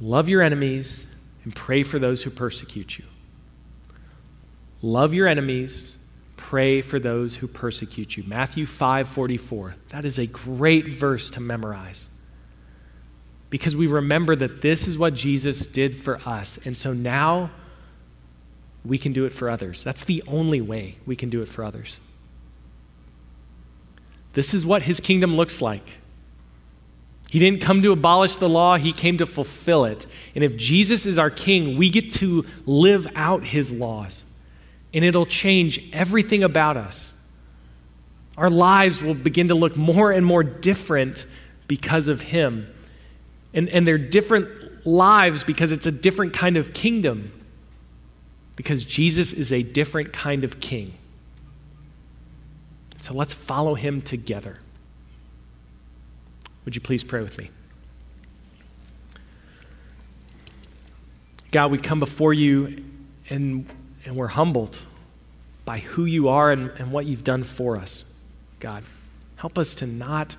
Love 0.01 0.29
your 0.29 0.43
enemies 0.43 1.07
and 1.45 1.55
pray 1.55 1.83
for 1.83 1.99
those 1.99 2.23
who 2.23 2.31
persecute 2.31 2.99
you. 2.99 3.05
Love 4.83 5.13
your 5.13 5.29
enemies, 5.29 6.00
pray 6.51 6.83
for 6.83 6.99
those 6.99 7.37
who 7.37 7.47
persecute 7.47 8.17
you. 8.17 8.25
Matthew 8.27 8.67
5:44. 8.67 9.77
That 9.91 10.05
is 10.05 10.19
a 10.19 10.27
great 10.27 10.89
verse 10.89 11.31
to 11.31 11.41
memorize. 11.41 12.09
Because 13.51 13.77
we 13.77 13.87
remember 13.87 14.35
that 14.35 14.61
this 14.61 14.89
is 14.89 14.99
what 14.99 15.15
Jesus 15.15 15.65
did 15.65 15.95
for 15.95 16.21
us. 16.27 16.59
And 16.67 16.77
so 16.77 16.93
now 16.93 17.53
we 18.85 18.99
can 18.99 19.13
do 19.13 19.27
it 19.27 19.33
for 19.33 19.49
others. 19.49 19.85
That's 19.85 20.03
the 20.03 20.25
only 20.27 20.61
way 20.61 20.97
we 21.07 21.15
can 21.15 21.31
do 21.31 21.41
it 21.41 21.49
for 21.49 21.63
others. 21.63 22.01
This 24.33 24.53
is 24.53 24.67
what 24.67 24.83
his 24.83 24.99
kingdom 24.99 25.37
looks 25.37 25.63
like. 25.63 25.99
He 27.31 27.39
didn't 27.39 27.61
come 27.61 27.81
to 27.83 27.93
abolish 27.93 28.35
the 28.37 28.49
law, 28.49 28.77
he 28.77 28.93
came 28.93 29.19
to 29.19 29.27
fulfill 29.27 29.85
it. 29.85 30.05
And 30.35 30.43
if 30.43 30.57
Jesus 30.57 31.07
is 31.07 31.17
our 31.17 31.31
king, 31.31 31.77
we 31.77 31.91
get 31.91 32.13
to 32.15 32.45
live 32.67 33.07
out 33.15 33.45
his 33.45 33.73
laws. 33.73 34.25
And 34.93 35.05
it'll 35.05 35.27
change 35.27 35.81
everything 35.93 36.43
about 36.43 36.77
us. 36.77 37.15
Our 38.37 38.51
lives 38.51 39.03
will 39.03 39.15
begin 39.15 39.49
to 39.49 39.55
look 39.55 39.77
more 39.77 40.11
and 40.11 40.25
more 40.25 40.43
different 40.43 41.27
because 41.69 42.09
of 42.09 42.21
him. 42.21 42.67
And, 43.53 43.69
and 43.69 43.87
they're 43.87 43.99
different 43.99 44.87
lives 44.87 45.45
because 45.45 45.73
it's 45.73 45.87
a 45.87 45.93
different 45.93 46.33
kind 46.33 46.57
of 46.57 46.73
kingdom. 46.73 47.33
Because 48.57 48.85
Jesus 48.85 49.33
is 49.33 49.53
a 49.53 49.63
different 49.63 50.13
kind 50.13 50.43
of 50.43 50.61
king. 50.61 50.95
So 53.01 53.15
let's 53.15 53.35
follow 53.35 53.75
him 53.75 54.03
together. 54.03 54.59
Would 56.65 56.71
Would 56.71 56.77
you 56.77 56.81
please 56.83 57.03
pray 57.03 57.21
with 57.21 57.37
me? 57.37 57.51
God, 61.51 61.73
we 61.73 61.79
come 61.79 61.99
before 61.99 62.33
you 62.33 62.85
and, 63.29 63.67
and 64.05 64.17
we're 64.17 64.29
humbled 64.29 64.79
by 65.65 65.79
who 65.79 66.05
you 66.05 66.29
are 66.29 66.51
and, 66.51 66.71
and 66.79 66.91
what 66.91 67.07
you've 67.07 67.25
done 67.25 67.43
for 67.43 67.77
us. 67.77 68.05
God, 68.59 68.85
help 69.37 69.59
us 69.59 69.75
to 69.77 69.87
not 69.87 70.37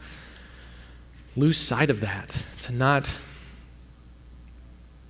lose 1.35 1.57
sight 1.57 1.89
of 1.89 2.01
that, 2.01 2.35
to 2.63 2.73
not 2.73 3.09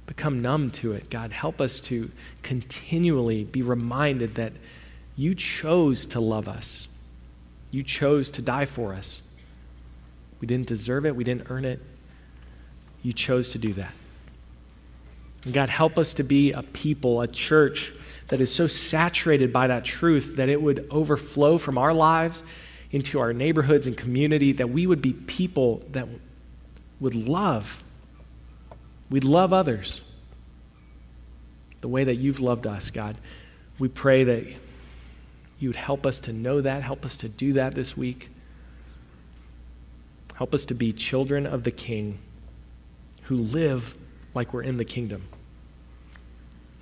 become 0.05 0.41
numb 0.41 0.69
to 0.69 0.91
it. 0.93 1.09
God, 1.09 1.31
help 1.31 1.61
us 1.61 1.79
to 1.81 2.11
continually 2.43 3.43
be 3.43 3.61
reminded 3.61 4.35
that 4.35 4.53
you 5.15 5.33
chose 5.33 6.05
to 6.07 6.19
love 6.19 6.47
us. 6.47 6.87
You 7.71 7.83
chose 7.83 8.29
to 8.31 8.41
die 8.41 8.65
for 8.65 8.93
us. 8.93 9.21
We 10.41 10.47
didn't 10.47 10.67
deserve 10.67 11.05
it, 11.05 11.15
we 11.15 11.23
didn't 11.23 11.47
earn 11.49 11.65
it. 11.65 11.79
You 13.03 13.13
chose 13.13 13.49
to 13.53 13.57
do 13.57 13.73
that. 13.73 13.93
And 15.45 15.53
God, 15.53 15.69
help 15.69 15.97
us 15.97 16.13
to 16.15 16.23
be 16.23 16.51
a 16.51 16.61
people, 16.61 17.21
a 17.21 17.27
church 17.27 17.93
that 18.31 18.39
is 18.39 18.53
so 18.53 18.65
saturated 18.65 19.51
by 19.51 19.67
that 19.67 19.83
truth 19.83 20.37
that 20.37 20.47
it 20.47 20.61
would 20.61 20.87
overflow 20.89 21.57
from 21.57 21.77
our 21.77 21.93
lives 21.93 22.43
into 22.89 23.19
our 23.19 23.33
neighborhoods 23.33 23.87
and 23.87 23.97
community, 23.97 24.53
that 24.53 24.69
we 24.69 24.87
would 24.87 25.01
be 25.01 25.11
people 25.11 25.83
that 25.91 26.07
would 27.01 27.13
love. 27.13 27.83
We'd 29.09 29.25
love 29.25 29.51
others 29.51 29.99
the 31.81 31.89
way 31.89 32.05
that 32.05 32.15
you've 32.15 32.39
loved 32.39 32.65
us, 32.65 32.89
God. 32.89 33.17
We 33.77 33.89
pray 33.89 34.23
that 34.23 34.45
you 35.59 35.67
would 35.67 35.75
help 35.75 36.05
us 36.05 36.17
to 36.21 36.31
know 36.31 36.61
that, 36.61 36.83
help 36.83 37.03
us 37.03 37.17
to 37.17 37.27
do 37.27 37.51
that 37.53 37.75
this 37.75 37.97
week. 37.97 38.29
Help 40.35 40.55
us 40.55 40.63
to 40.65 40.73
be 40.73 40.93
children 40.93 41.45
of 41.45 41.65
the 41.65 41.71
King 41.71 42.17
who 43.23 43.35
live 43.35 43.93
like 44.33 44.53
we're 44.53 44.63
in 44.63 44.77
the 44.77 44.85
kingdom. 44.85 45.27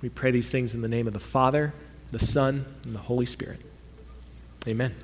We 0.02 0.08
pray 0.08 0.30
these 0.30 0.48
things 0.48 0.74
in 0.74 0.80
the 0.80 0.88
name 0.88 1.06
of 1.06 1.12
the 1.12 1.20
Father, 1.20 1.74
the 2.10 2.18
Son, 2.18 2.64
and 2.84 2.94
the 2.94 3.00
Holy 3.00 3.26
Spirit. 3.26 3.60
Amen. 4.66 4.94